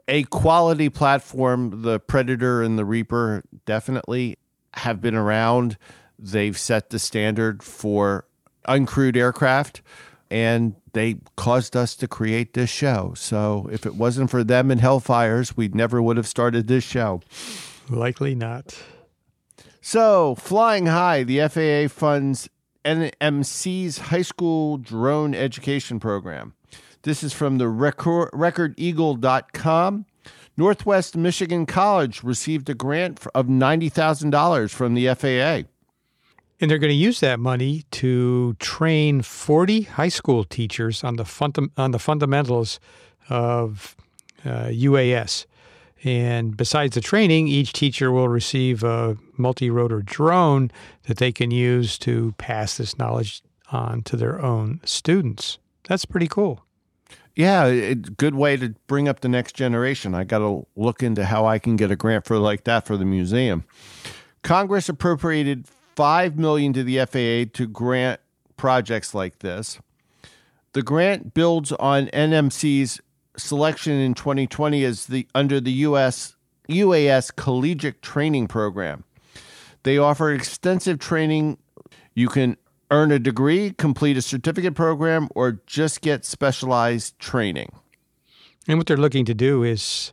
a 0.06 0.24
quality 0.24 0.88
platform, 0.88 1.82
the 1.82 1.98
Predator 1.98 2.62
and 2.62 2.78
the 2.78 2.84
Reaper, 2.84 3.42
definitely 3.66 4.38
have 4.74 5.00
been 5.00 5.14
around. 5.14 5.76
They've 6.18 6.58
set 6.58 6.90
the 6.90 6.98
standard 6.98 7.62
for 7.62 8.24
uncrewed 8.66 9.16
aircraft 9.16 9.82
and 10.30 10.74
they 10.92 11.16
caused 11.36 11.76
us 11.76 11.96
to 11.96 12.08
create 12.08 12.54
this 12.54 12.70
show. 12.70 13.14
So 13.16 13.68
if 13.72 13.86
it 13.86 13.94
wasn't 13.94 14.30
for 14.30 14.44
them 14.44 14.70
and 14.70 14.80
Hellfires, 14.80 15.56
we 15.56 15.68
never 15.68 16.02
would 16.02 16.16
have 16.16 16.26
started 16.26 16.66
this 16.66 16.84
show. 16.84 17.20
Likely 17.88 18.34
not. 18.34 18.78
So, 19.80 20.34
flying 20.34 20.86
high, 20.86 21.22
the 21.22 21.48
FAA 21.48 21.88
funds 21.88 22.50
NMC's 22.84 23.98
high 23.98 24.22
school 24.22 24.76
drone 24.76 25.34
education 25.34 26.00
program. 26.00 26.54
This 27.02 27.22
is 27.22 27.32
from 27.32 27.58
the 27.58 27.68
record, 27.68 28.30
recordeagle.com. 28.32 30.06
Northwest 30.56 31.16
Michigan 31.16 31.66
College 31.66 32.22
received 32.24 32.68
a 32.68 32.74
grant 32.74 33.24
of 33.34 33.46
$90,000 33.46 34.70
from 34.70 34.94
the 34.94 35.14
FAA. 35.14 35.68
And 36.60 36.70
they're 36.70 36.78
going 36.78 36.90
to 36.90 36.94
use 36.94 37.20
that 37.20 37.38
money 37.38 37.84
to 37.92 38.54
train 38.58 39.22
40 39.22 39.82
high 39.82 40.08
school 40.08 40.44
teachers 40.44 41.04
on 41.04 41.16
the, 41.16 41.24
funda- 41.24 41.68
on 41.76 41.92
the 41.92 41.98
fundamentals 41.98 42.80
of 43.28 43.96
uh, 44.44 44.66
UAS. 44.66 45.46
And 46.04 46.56
besides 46.56 46.94
the 46.94 47.00
training, 47.00 47.48
each 47.48 47.72
teacher 47.72 48.10
will 48.10 48.28
receive 48.28 48.82
a 48.82 49.16
multi 49.36 49.70
rotor 49.70 50.02
drone 50.02 50.70
that 51.04 51.18
they 51.18 51.32
can 51.32 51.50
use 51.50 51.98
to 51.98 52.34
pass 52.38 52.76
this 52.76 52.98
knowledge 52.98 53.42
on 53.70 54.02
to 54.02 54.16
their 54.16 54.40
own 54.40 54.80
students. 54.84 55.58
That's 55.88 56.04
pretty 56.04 56.28
cool 56.28 56.64
yeah, 57.38 57.66
it, 57.66 58.16
good 58.16 58.34
way 58.34 58.56
to 58.56 58.74
bring 58.88 59.08
up 59.08 59.20
the 59.20 59.28
next 59.28 59.54
generation. 59.54 60.12
I 60.12 60.24
got 60.24 60.38
to 60.38 60.66
look 60.74 61.04
into 61.04 61.24
how 61.24 61.46
I 61.46 61.60
can 61.60 61.76
get 61.76 61.92
a 61.92 61.94
grant 61.94 62.26
for 62.26 62.36
like 62.36 62.64
that 62.64 62.84
for 62.84 62.96
the 62.96 63.04
museum. 63.04 63.62
Congress 64.42 64.88
appropriated 64.88 65.68
five 65.98 66.38
million 66.38 66.72
to 66.72 66.84
the 66.84 66.98
FAA 66.98 67.50
to 67.52 67.66
grant 67.66 68.20
projects 68.56 69.16
like 69.16 69.40
this. 69.40 69.80
The 70.72 70.80
grant 70.80 71.34
builds 71.34 71.72
on 71.72 72.06
NMC's 72.12 73.00
selection 73.37 73.94
in 73.94 74.14
2020 74.14 74.84
as 74.84 75.06
the 75.06 75.26
under 75.34 75.61
the 75.61 75.72
US 75.72 76.37
UAS 76.68 77.34
Collegiate 77.34 78.00
Training 78.00 78.46
Program. 78.46 79.02
They 79.82 79.98
offer 79.98 80.32
extensive 80.32 81.00
training. 81.00 81.58
You 82.14 82.28
can 82.28 82.58
earn 82.92 83.11
a 83.11 83.18
degree, 83.18 83.72
complete 83.72 84.16
a 84.16 84.22
certificate 84.22 84.76
program, 84.76 85.28
or 85.34 85.61
just 85.66 86.00
get 86.00 86.24
specialized 86.24 87.18
training. 87.18 87.72
And 88.68 88.78
what 88.78 88.87
they're 88.87 88.96
looking 88.96 89.24
to 89.24 89.34
do 89.34 89.64
is 89.64 90.12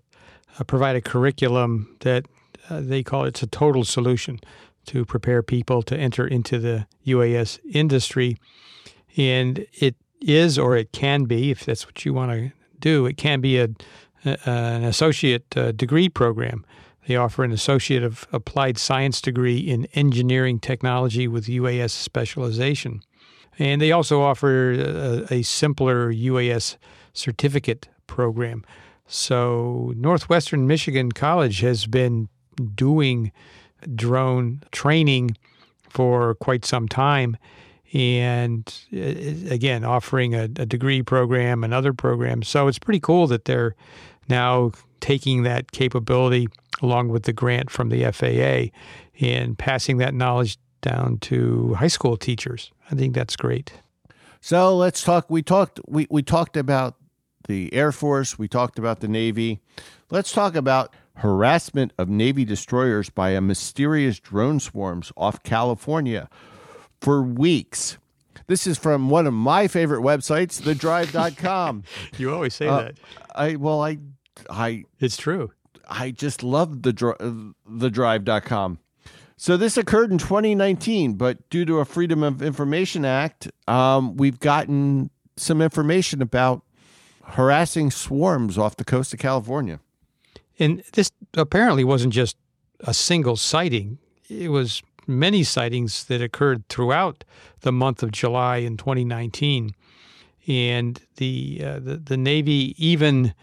uh, 0.59 0.63
provide 0.63 0.95
a 0.95 1.01
curriculum 1.01 1.95
that 1.99 2.25
uh, 2.71 2.81
they 2.81 3.03
call 3.03 3.25
it's 3.25 3.43
a 3.43 3.47
total 3.47 3.83
solution 3.83 4.39
to 4.87 5.05
prepare 5.05 5.43
people 5.43 5.81
to 5.83 5.97
enter 5.97 6.25
into 6.25 6.59
the 6.59 6.87
UAS 7.05 7.59
industry. 7.73 8.37
And 9.17 9.65
it 9.73 9.95
is, 10.21 10.57
or 10.57 10.75
it 10.75 10.91
can 10.91 11.25
be, 11.25 11.51
if 11.51 11.65
that's 11.65 11.85
what 11.85 12.05
you 12.05 12.13
want 12.13 12.31
to 12.31 12.51
do, 12.79 13.05
it 13.05 13.17
can 13.17 13.41
be 13.41 13.59
a, 13.59 13.69
a 14.25 14.37
an 14.45 14.83
associate 14.83 15.55
uh, 15.57 15.71
degree 15.71 16.09
program. 16.09 16.65
They 17.07 17.15
offer 17.15 17.43
an 17.43 17.51
Associate 17.51 18.03
of 18.03 18.27
Applied 18.31 18.77
Science 18.77 19.21
degree 19.21 19.59
in 19.59 19.85
Engineering 19.93 20.59
Technology 20.59 21.27
with 21.27 21.45
UAS 21.45 21.91
specialization. 21.91 23.01
And 23.59 23.79
they 23.79 23.91
also 23.91 24.21
offer 24.21 24.71
a, 24.71 25.33
a 25.33 25.41
simpler 25.43 26.11
UAS 26.11 26.77
certificate 27.13 27.87
program. 28.07 28.65
So, 29.07 29.93
Northwestern 29.95 30.65
Michigan 30.65 31.11
College 31.11 31.59
has 31.59 31.85
been 31.85 32.27
doing 32.73 33.31
drone 33.93 34.63
training 34.71 35.37
for 35.89 36.35
quite 36.35 36.65
some 36.65 36.87
time. 36.87 37.37
And 37.93 38.73
uh, 38.93 39.53
again, 39.53 39.83
offering 39.83 40.35
a, 40.35 40.43
a 40.43 40.65
degree 40.65 41.01
program 41.01 41.63
and 41.63 41.73
other 41.73 41.93
programs. 41.93 42.47
So, 42.47 42.67
it's 42.67 42.79
pretty 42.79 42.99
cool 42.99 43.27
that 43.27 43.45
they're 43.45 43.75
now 44.27 44.71
taking 44.99 45.43
that 45.43 45.71
capability 45.71 46.47
along 46.81 47.09
with 47.09 47.23
the 47.23 47.33
grant 47.33 47.69
from 47.69 47.89
the 47.89 48.11
FAA 48.11 48.75
and 49.25 49.57
passing 49.57 49.97
that 49.97 50.13
knowledge 50.13 50.57
down 50.81 51.17
to 51.19 51.73
high 51.75 51.87
school 51.87 52.17
teachers. 52.17 52.71
I 52.91 52.95
think 52.95 53.15
that's 53.15 53.35
great. 53.35 53.73
So 54.41 54.75
let's 54.77 55.01
talk. 55.01 55.29
We 55.29 55.41
talked. 55.41 55.79
We, 55.87 56.05
we 56.09 56.21
talked 56.21 56.55
about 56.55 56.95
the 57.47 57.73
Air 57.73 57.91
Force. 57.91 58.37
We 58.37 58.47
talked 58.47 58.77
about 58.77 58.99
the 58.99 59.07
Navy. 59.07 59.59
Let's 60.11 60.31
talk 60.31 60.55
about 60.55 60.93
harassment 61.15 61.93
of 61.97 62.09
Navy 62.09 62.45
destroyers 62.45 63.09
by 63.09 63.31
a 63.31 63.41
mysterious 63.41 64.19
drone 64.19 64.59
swarms 64.59 65.11
off 65.15 65.43
California 65.43 66.29
for 67.01 67.21
weeks. 67.21 67.97
This 68.47 68.67
is 68.67 68.77
from 68.77 69.09
one 69.09 69.25
of 69.25 69.33
my 69.33 69.67
favorite 69.67 70.01
websites, 70.01 70.61
thedrive.com. 70.61 71.83
you 72.17 72.33
always 72.33 72.53
say 72.53 72.67
uh, 72.67 72.81
that. 72.81 72.99
I 73.33 73.55
well 73.55 73.81
I 73.81 73.97
I 74.49 74.83
It's 74.99 75.17
true. 75.17 75.51
I 75.87 76.11
just 76.11 76.43
love 76.43 76.81
the 76.81 77.53
the 77.67 77.89
drive.com. 77.89 78.79
So 79.37 79.57
this 79.57 79.77
occurred 79.77 80.11
in 80.11 80.17
2019, 80.17 81.15
but 81.15 81.49
due 81.49 81.65
to 81.65 81.79
a 81.79 81.85
Freedom 81.85 82.23
of 82.23 82.41
Information 82.41 83.03
Act, 83.03 83.51
um, 83.67 84.15
we've 84.15 84.39
gotten 84.39 85.09
some 85.35 85.61
information 85.61 86.21
about 86.21 86.63
harassing 87.23 87.91
swarms 87.91 88.57
off 88.57 88.77
the 88.77 88.85
coast 88.85 89.13
of 89.13 89.19
California. 89.19 89.79
And 90.59 90.83
this 90.93 91.11
apparently 91.33 91.83
wasn't 91.83 92.13
just 92.13 92.37
a 92.81 92.93
single 92.93 93.35
sighting. 93.35 93.97
It 94.29 94.49
was 94.49 94.81
many 95.07 95.43
sightings 95.43 96.05
that 96.05 96.21
occurred 96.21 96.67
throughout 96.69 97.23
the 97.61 97.71
month 97.71 98.01
of 98.03 98.11
July 98.11 98.57
in 98.57 98.77
2019. 98.77 99.71
And 100.47 101.01
the, 101.17 101.61
uh, 101.63 101.79
the, 101.79 101.97
the 101.97 102.17
Navy 102.17 102.75
even 102.77 103.33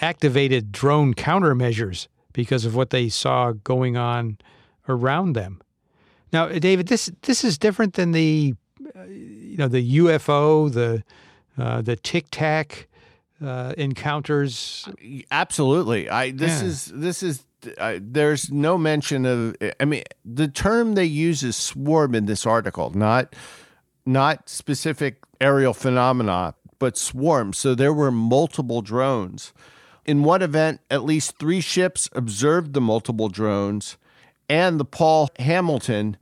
activated 0.00 0.72
drone 0.72 1.14
countermeasures 1.14 2.08
because 2.32 2.64
of 2.64 2.74
what 2.74 2.90
they 2.90 3.08
saw 3.08 3.52
going 3.52 3.96
on 3.96 4.38
around 4.88 5.34
them. 5.34 5.60
Now, 6.32 6.48
David, 6.48 6.88
this 6.88 7.10
this 7.22 7.42
is 7.42 7.56
different 7.56 7.94
than 7.94 8.12
the 8.12 8.54
uh, 8.94 9.04
you 9.04 9.56
know 9.56 9.68
the 9.68 9.98
UFO, 9.98 10.70
the 10.70 11.02
uh, 11.56 11.80
the 11.80 11.96
Tic 11.96 12.26
Tac 12.30 12.86
uh, 13.44 13.74
encounters. 13.76 14.88
Absolutely, 15.30 16.08
I 16.08 16.30
this 16.32 16.62
yeah. 16.62 16.68
is 16.68 16.86
this 16.86 17.22
is 17.22 17.44
uh, 17.78 17.98
there's 18.00 18.50
no 18.50 18.78
mention 18.78 19.26
of. 19.26 19.56
I 19.80 19.84
mean, 19.84 20.04
the 20.24 20.48
term 20.48 20.94
they 20.94 21.04
use 21.04 21.42
is 21.42 21.56
swarm 21.56 22.14
in 22.14 22.26
this 22.26 22.46
article, 22.46 22.90
not 22.90 23.34
not 24.06 24.48
specific 24.48 25.18
aerial 25.40 25.74
phenomena, 25.74 26.54
but 26.78 26.96
swarm. 26.96 27.52
So 27.52 27.74
there 27.74 27.92
were 27.92 28.10
multiple 28.10 28.82
drones 28.82 29.52
in 30.08 30.24
one 30.24 30.40
event, 30.40 30.80
at 30.90 31.04
least 31.04 31.38
three 31.38 31.60
ships 31.60 32.08
observed 32.14 32.72
the 32.72 32.80
multiple 32.80 33.28
drones, 33.28 33.98
and 34.48 34.80
the 34.80 34.84
Paul 34.86 35.28
Hamilton 35.38 36.16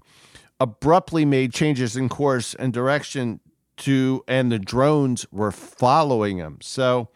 abruptly 0.58 1.24
made 1.24 1.52
changes 1.52 1.96
in 1.96 2.08
course 2.08 2.52
and 2.52 2.72
direction 2.72 3.38
to, 3.78 4.24
and 4.26 4.50
the 4.50 4.58
drones 4.58 5.26
were 5.30 5.52
following 5.52 6.38
them. 6.38 6.58
So 6.60 7.08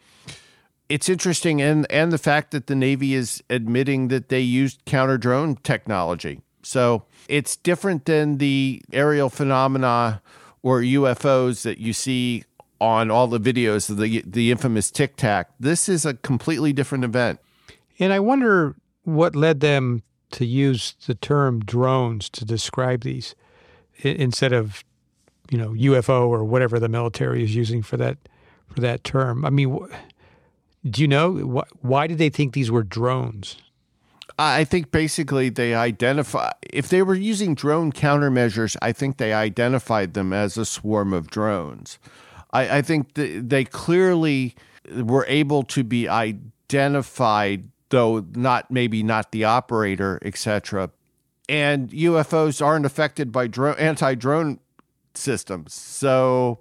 it's 0.89 1.09
interesting, 1.09 1.61
and 1.61 1.89
and 1.91 2.11
the 2.11 2.17
fact 2.17 2.51
that 2.51 2.67
the 2.67 2.75
Navy 2.75 3.13
is 3.13 3.43
admitting 3.49 4.09
that 4.09 4.29
they 4.29 4.41
used 4.41 4.83
counter 4.85 5.17
drone 5.17 5.55
technology. 5.57 6.41
So 6.63 7.05
it's 7.27 7.55
different 7.55 8.05
than 8.05 8.37
the 8.37 8.81
aerial 8.91 9.29
phenomena 9.29 10.21
or 10.61 10.81
UFOs 10.81 11.63
that 11.63 11.79
you 11.79 11.93
see 11.93 12.43
on 12.79 13.09
all 13.09 13.27
the 13.27 13.39
videos 13.39 13.89
of 13.89 13.97
the 13.97 14.23
the 14.25 14.51
infamous 14.51 14.91
Tic 14.91 15.15
Tac. 15.15 15.49
This 15.59 15.87
is 15.87 16.05
a 16.05 16.15
completely 16.15 16.73
different 16.73 17.03
event. 17.03 17.39
And 17.99 18.11
I 18.11 18.19
wonder 18.19 18.75
what 19.03 19.35
led 19.35 19.59
them 19.59 20.03
to 20.31 20.45
use 20.45 20.95
the 21.05 21.15
term 21.15 21.59
drones 21.59 22.29
to 22.29 22.45
describe 22.45 23.01
these 23.01 23.35
instead 24.03 24.53
of 24.53 24.83
you 25.51 25.57
know 25.57 25.71
UFO 25.71 26.27
or 26.27 26.43
whatever 26.43 26.79
the 26.79 26.89
military 26.89 27.43
is 27.43 27.53
using 27.53 27.83
for 27.83 27.97
that 27.97 28.17
for 28.67 28.79
that 28.79 29.03
term. 29.03 29.45
I 29.45 29.49
mean, 29.49 29.77
do 30.89 31.01
you 31.01 31.07
know 31.07 31.63
why 31.81 32.07
did 32.07 32.17
they 32.17 32.29
think 32.29 32.53
these 32.53 32.71
were 32.71 32.83
drones? 32.83 33.57
I 34.39 34.63
think 34.63 34.91
basically 34.91 35.49
they 35.49 35.75
identify 35.75 36.51
if 36.73 36.89
they 36.89 37.03
were 37.03 37.13
using 37.13 37.53
drone 37.53 37.91
countermeasures. 37.91 38.75
I 38.81 38.93
think 38.93 39.17
they 39.17 39.33
identified 39.33 40.13
them 40.13 40.33
as 40.33 40.57
a 40.57 40.65
swarm 40.65 41.13
of 41.13 41.29
drones. 41.29 41.99
I, 42.51 42.77
I 42.77 42.81
think 42.81 43.13
they 43.13 43.65
clearly 43.65 44.55
were 44.95 45.25
able 45.27 45.63
to 45.63 45.83
be 45.83 46.07
identified, 46.07 47.69
though 47.89 48.25
not 48.33 48.71
maybe 48.71 49.03
not 49.03 49.31
the 49.31 49.43
operator, 49.43 50.17
etc. 50.23 50.89
And 51.49 51.89
UFOs 51.89 52.65
aren't 52.65 52.85
affected 52.85 53.31
by 53.31 53.47
drone, 53.47 53.75
anti-drone 53.77 54.60
systems, 55.17 55.73
so 55.73 56.59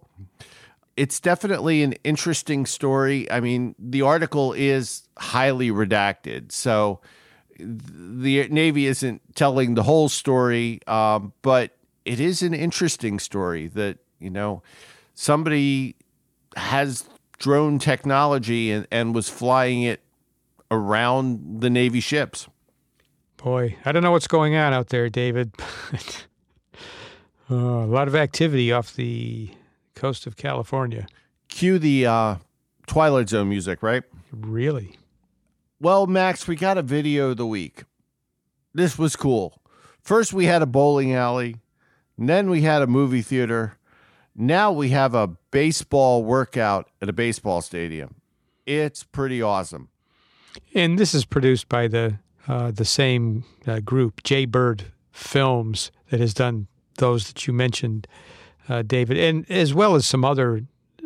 it's 0.97 1.21
definitely 1.21 1.83
an 1.83 1.95
interesting 2.05 2.67
story. 2.67 3.31
I 3.31 3.41
mean, 3.41 3.75
the 3.79 4.03
article 4.03 4.53
is 4.53 5.09
highly 5.17 5.71
redacted, 5.71 6.53
so 6.53 7.01
the 7.59 8.49
Navy 8.49 8.87
isn't 8.87 9.23
telling 9.35 9.75
the 9.75 9.83
whole 9.83 10.09
story, 10.09 10.81
um, 10.87 11.33
but 11.43 11.77
it 12.05 12.21
is 12.21 12.43
an 12.43 12.55
interesting 12.55 13.19
story 13.19 13.69
that 13.69 13.99
you 14.19 14.31
know 14.31 14.63
somebody 15.15 15.97
has 16.57 17.09
drone 17.39 17.79
technology 17.79 18.71
and, 18.71 18.87
and 18.91 19.15
was 19.15 19.29
flying 19.29 19.83
it 19.83 20.03
around 20.71 21.61
the 21.61 21.71
Navy 21.71 22.01
ships. 22.01 22.49
Boy, 23.37 23.77
I 23.85 23.93
don't 23.93 24.03
know 24.03 24.11
what's 24.11 24.29
going 24.29 24.55
on 24.55 24.73
out 24.73 24.89
there, 24.89 25.09
David. 25.09 25.53
uh, 27.51 27.55
a 27.55 27.87
lot 27.87 28.09
of 28.09 28.15
activity 28.15 28.73
off 28.73 28.95
the 28.95 29.51
coast 29.95 30.27
of 30.27 30.37
California. 30.37 31.07
Cue 31.49 31.79
the 31.79 32.07
uh, 32.07 32.37
Twilight 32.87 33.29
Zone 33.29 33.49
music, 33.49 33.83
right? 33.83 34.05
Really? 34.33 34.97
Well, 35.81 36.07
Max, 36.07 36.47
we 36.47 36.57
got 36.57 36.79
a 36.79 36.83
video 36.83 37.31
of 37.31 37.39
the 37.39 37.47
week. 37.47 37.85
This 38.73 38.99
was 38.99 39.17
cool. 39.17 39.61
First, 40.01 40.33
we 40.33 40.47
had 40.47 40.63
a 40.63 40.67
bowling 40.67 41.15
alley, 41.15 41.57
then 42.17 42.49
we 42.51 42.63
had 42.63 42.83
a 42.83 42.87
movie 42.87 43.23
theater, 43.23 43.79
now 44.35 44.73
we 44.73 44.91
have 44.91 45.15
a 45.15 45.29
baseball 45.51 46.25
workout 46.25 46.89
at 47.03 47.09
a 47.09 47.13
baseball 47.13 47.61
stadium. 47.61 48.15
It's 48.65 49.03
pretty 49.03 49.43
awesome. 49.43 49.89
And 50.75 50.99
this 50.99 51.15
is 51.15 51.25
produced 51.25 51.69
by 51.69 51.89
the 51.89 52.19
uh, 52.49 52.71
the 52.71 52.85
same 52.85 53.45
uh, 53.67 53.81
group, 53.81 54.23
Jay 54.23 54.47
Bird 54.47 54.87
Films, 55.13 55.93
that 56.11 56.21
has 56.21 56.33
done 56.33 56.69
those 57.01 57.27
that 57.27 57.47
you 57.47 57.53
mentioned, 57.53 58.07
uh, 58.69 58.83
David, 58.83 59.19
and 59.19 59.51
as 59.51 59.75
well 59.75 59.97
as 59.97 60.07
some 60.07 60.25
other 60.25 60.63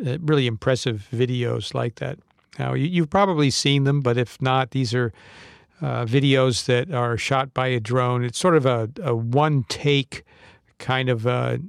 uh, 0.07 0.19
really 0.21 0.47
impressive 0.47 1.09
videos 1.13 1.73
like 1.73 1.97
that. 1.97 2.19
Now 2.59 2.75
you, 2.75 3.03
have 3.03 3.11
probably 3.11 3.51
seen 3.51 3.85
them, 3.85 4.01
but 4.01 4.19
if 4.19 4.41
not, 4.41 4.71
these 4.71 4.95
are 4.95 5.13
uh, 5.81 6.05
videos 6.05 6.67
that 6.67 6.93
are 6.93 7.17
shot 7.17 7.55
by 7.55 7.69
a 7.69 7.81
drone. 7.81 8.25
It's 8.25 8.39
sort 8.39 8.57
of 8.57 8.67
a, 8.67 8.91
a 9.03 9.15
one 9.15 9.65
take 9.69 10.25
kind 10.79 11.09
of 11.09 11.27
a 11.27 11.61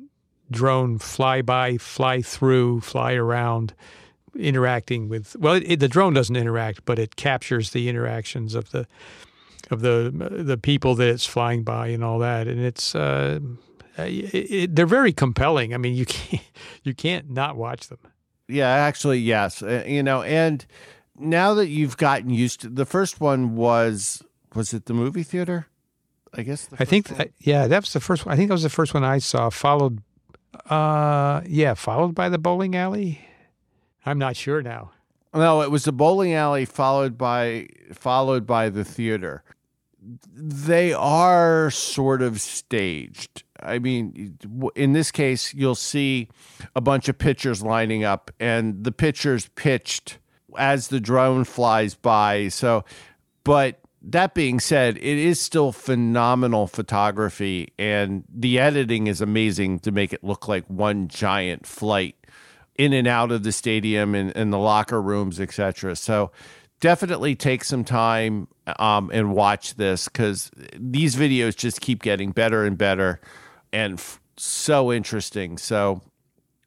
drone 0.51 0.99
fly 0.99 1.41
by, 1.41 1.77
fly 1.77 2.21
through, 2.21 2.81
fly 2.81 3.13
around, 3.13 3.73
interacting 4.35 5.09
with. 5.09 5.35
Well, 5.38 5.55
it, 5.55 5.63
it, 5.65 5.79
the 5.79 5.88
drone 5.88 6.13
doesn't 6.13 6.35
interact, 6.35 6.85
but 6.85 6.99
it 6.99 7.15
captures 7.15 7.71
the 7.71 7.89
interactions 7.89 8.53
of 8.55 8.71
the 8.71 8.88
of 9.71 9.81
the 9.81 10.11
the 10.13 10.57
people 10.57 10.93
that 10.95 11.07
it's 11.07 11.25
flying 11.25 11.63
by 11.63 11.88
and 11.88 12.03
all 12.03 12.19
that, 12.19 12.47
and 12.47 12.59
it's. 12.59 12.95
Uh, 13.97 14.03
it, 14.03 14.34
it, 14.34 14.75
they're 14.75 14.86
very 14.86 15.13
compelling. 15.13 15.73
I 15.73 15.77
mean, 15.77 15.95
you 15.95 16.05
can't 16.05 16.43
you 16.84 16.93
can't 16.93 17.29
not 17.29 17.55
watch 17.55 17.88
them. 17.88 17.99
Yeah, 18.47 18.69
actually, 18.69 19.19
yes. 19.19 19.63
Uh, 19.63 19.84
you 19.88 20.03
know, 20.03 20.21
and 20.21 20.65
now 21.17 21.53
that 21.55 21.67
you've 21.67 21.97
gotten 21.97 22.29
used 22.29 22.62
to 22.62 22.69
the 22.69 22.86
first 22.86 23.19
one 23.19 23.55
was 23.55 24.23
was 24.53 24.73
it 24.73 24.86
the 24.86 24.93
movie 24.93 25.23
theater? 25.23 25.67
I 26.34 26.43
guess. 26.43 26.69
I 26.77 26.86
think 26.86 27.15
th- 27.15 27.31
yeah, 27.39 27.67
that 27.67 27.84
was 27.84 27.93
the 27.93 27.99
first 27.99 28.25
one. 28.25 28.34
I 28.34 28.36
think 28.36 28.49
that 28.49 28.55
was 28.55 28.63
the 28.63 28.69
first 28.69 28.93
one 28.93 29.03
I 29.03 29.19
saw. 29.19 29.49
Followed, 29.49 30.01
uh, 30.69 31.41
yeah, 31.45 31.73
followed 31.73 32.13
by 32.13 32.29
the 32.29 32.38
bowling 32.38 32.75
alley. 32.75 33.25
I'm 34.05 34.19
not 34.19 34.36
sure 34.36 34.62
now. 34.62 34.91
No, 35.34 35.62
it 35.62 35.71
was 35.71 35.84
the 35.86 35.91
bowling 35.91 36.34
alley 36.34 36.65
followed 36.65 37.17
by 37.17 37.67
followed 37.93 38.45
by 38.45 38.69
the 38.69 38.84
theater. 38.84 39.43
They 40.33 40.93
are 40.93 41.71
sort 41.71 42.21
of 42.21 42.39
staged. 42.39 43.43
I 43.61 43.79
mean, 43.79 44.37
in 44.75 44.93
this 44.93 45.11
case, 45.11 45.53
you'll 45.53 45.75
see 45.75 46.29
a 46.75 46.81
bunch 46.81 47.09
of 47.09 47.17
pitchers 47.17 47.63
lining 47.63 48.03
up, 48.03 48.31
and 48.39 48.83
the 48.83 48.91
pitchers 48.91 49.49
pitched 49.55 50.19
as 50.57 50.89
the 50.89 50.99
drone 50.99 51.43
flies 51.43 51.95
by. 51.95 52.49
So, 52.49 52.85
but 53.43 53.79
that 54.01 54.35
being 54.35 54.59
said, 54.59 54.97
it 54.97 55.03
is 55.03 55.39
still 55.39 55.71
phenomenal 55.71 56.67
photography, 56.67 57.73
and 57.79 58.23
the 58.29 58.59
editing 58.59 59.07
is 59.07 59.21
amazing 59.21 59.79
to 59.79 59.91
make 59.91 60.13
it 60.13 60.23
look 60.23 60.47
like 60.47 60.65
one 60.67 61.07
giant 61.07 61.65
flight 61.65 62.15
in 62.77 62.93
and 62.93 63.07
out 63.07 63.31
of 63.31 63.43
the 63.43 63.51
stadium 63.51 64.13
and, 64.13 64.35
and 64.35 64.53
the 64.53 64.59
locker 64.59 65.01
rooms, 65.01 65.39
etc. 65.39 65.95
So, 65.95 66.31
definitely 66.81 67.35
take 67.35 67.63
some 67.63 67.83
time 67.83 68.47
um, 68.80 69.12
and 69.13 69.34
watch 69.34 69.75
this 69.75 70.08
because 70.08 70.51
these 70.75 71.15
videos 71.15 71.56
just 71.56 71.82
keep 71.82 72.01
getting 72.01 72.32
better 72.32 72.65
and 72.65 72.78
better 72.78 73.19
and 73.71 73.95
f- 73.95 74.19
so 74.38 74.91
interesting. 74.91 75.58
So, 75.58 76.01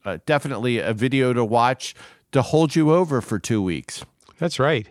uh, 0.05 0.19
definitely 0.27 0.79
a 0.79 0.95
video 0.95 1.33
to 1.33 1.45
watch 1.45 1.95
to 2.33 2.43
hold 2.43 2.77
you 2.77 2.93
over 2.93 3.21
for 3.21 3.39
two 3.39 3.63
weeks. 3.63 4.05
That's 4.39 4.59
right. 4.59 4.89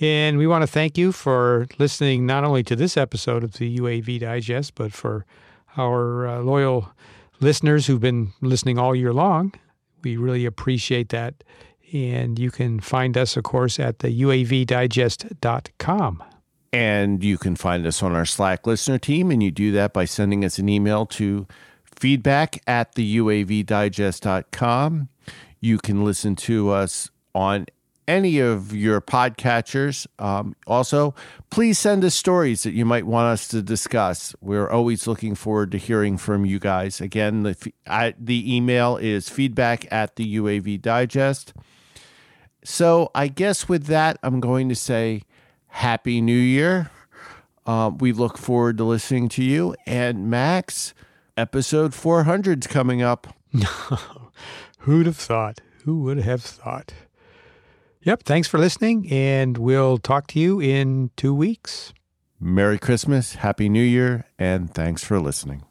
And 0.00 0.38
we 0.38 0.46
want 0.46 0.62
to 0.62 0.66
thank 0.66 0.96
you 0.96 1.12
for 1.12 1.66
listening 1.78 2.24
not 2.24 2.44
only 2.44 2.62
to 2.64 2.76
this 2.76 2.96
episode 2.96 3.42
of 3.42 3.54
the 3.54 3.78
UAV 3.78 4.20
Digest, 4.20 4.74
but 4.74 4.92
for 4.92 5.26
our 5.76 6.26
uh, 6.26 6.40
loyal 6.40 6.92
listeners 7.40 7.86
who've 7.86 8.00
been 8.00 8.32
listening 8.40 8.78
all 8.78 8.94
year 8.94 9.12
long. 9.12 9.52
We 10.02 10.16
really 10.16 10.46
appreciate 10.46 11.08
that. 11.10 11.34
And 11.92 12.38
you 12.38 12.50
can 12.50 12.80
find 12.80 13.16
us, 13.16 13.36
of 13.36 13.44
course, 13.44 13.80
at 13.80 14.00
the 14.00 14.22
UAVdigest.com. 14.22 16.22
And 16.72 17.24
you 17.24 17.38
can 17.38 17.56
find 17.56 17.86
us 17.86 18.02
on 18.02 18.14
our 18.14 18.26
Slack 18.26 18.66
listener 18.66 18.98
team, 18.98 19.30
and 19.30 19.42
you 19.42 19.50
do 19.50 19.72
that 19.72 19.92
by 19.92 20.04
sending 20.04 20.44
us 20.44 20.58
an 20.58 20.68
email 20.68 21.06
to 21.06 21.46
feedback 21.96 22.62
at 22.66 22.94
the 22.94 23.16
UAVdigest.com. 23.18 25.08
You 25.60 25.78
can 25.78 26.04
listen 26.04 26.36
to 26.36 26.70
us 26.70 27.10
on 27.34 27.66
any 28.08 28.38
of 28.38 28.74
your 28.74 29.00
podcatchers. 29.00 30.06
Um, 30.18 30.56
also, 30.66 31.14
please 31.50 31.78
send 31.78 32.02
us 32.04 32.14
stories 32.14 32.62
that 32.62 32.72
you 32.72 32.86
might 32.86 33.06
want 33.06 33.26
us 33.26 33.46
to 33.48 33.62
discuss. 33.62 34.34
We're 34.40 34.68
always 34.68 35.06
looking 35.06 35.34
forward 35.34 35.70
to 35.72 35.78
hearing 35.78 36.16
from 36.16 36.46
you 36.46 36.58
guys. 36.58 37.00
Again, 37.00 37.42
the, 37.42 37.72
I, 37.86 38.14
the 38.18 38.56
email 38.56 38.96
is 38.96 39.28
feedback 39.28 39.86
at 39.92 40.16
the 40.16 40.36
UAV 40.36 40.80
Digest. 40.80 41.52
So 42.64 43.10
I 43.14 43.28
guess 43.28 43.68
with 43.68 43.84
that, 43.86 44.18
I'm 44.22 44.40
going 44.40 44.68
to 44.70 44.74
say 44.74 45.22
Happy 45.68 46.20
New 46.20 46.32
Year. 46.32 46.90
Um, 47.66 47.98
we 47.98 48.12
look 48.12 48.38
forward 48.38 48.78
to 48.78 48.84
listening 48.84 49.28
to 49.30 49.44
you. 49.44 49.74
And 49.86 50.30
Max, 50.30 50.94
episode 51.36 51.94
400 51.94 52.64
is 52.64 52.66
coming 52.66 53.02
up. 53.02 53.26
Who'd 54.80 55.06
have 55.06 55.16
thought? 55.16 55.60
Who 55.84 56.00
would 56.02 56.18
have 56.18 56.42
thought? 56.42 56.92
Yep. 58.02 58.22
Thanks 58.22 58.48
for 58.48 58.58
listening, 58.58 59.10
and 59.12 59.58
we'll 59.58 59.98
talk 59.98 60.28
to 60.28 60.40
you 60.40 60.60
in 60.60 61.10
two 61.16 61.34
weeks. 61.34 61.92
Merry 62.40 62.78
Christmas, 62.78 63.34
Happy 63.36 63.68
New 63.68 63.82
Year, 63.82 64.24
and 64.38 64.72
thanks 64.72 65.02
for 65.04 65.18
listening. 65.20 65.64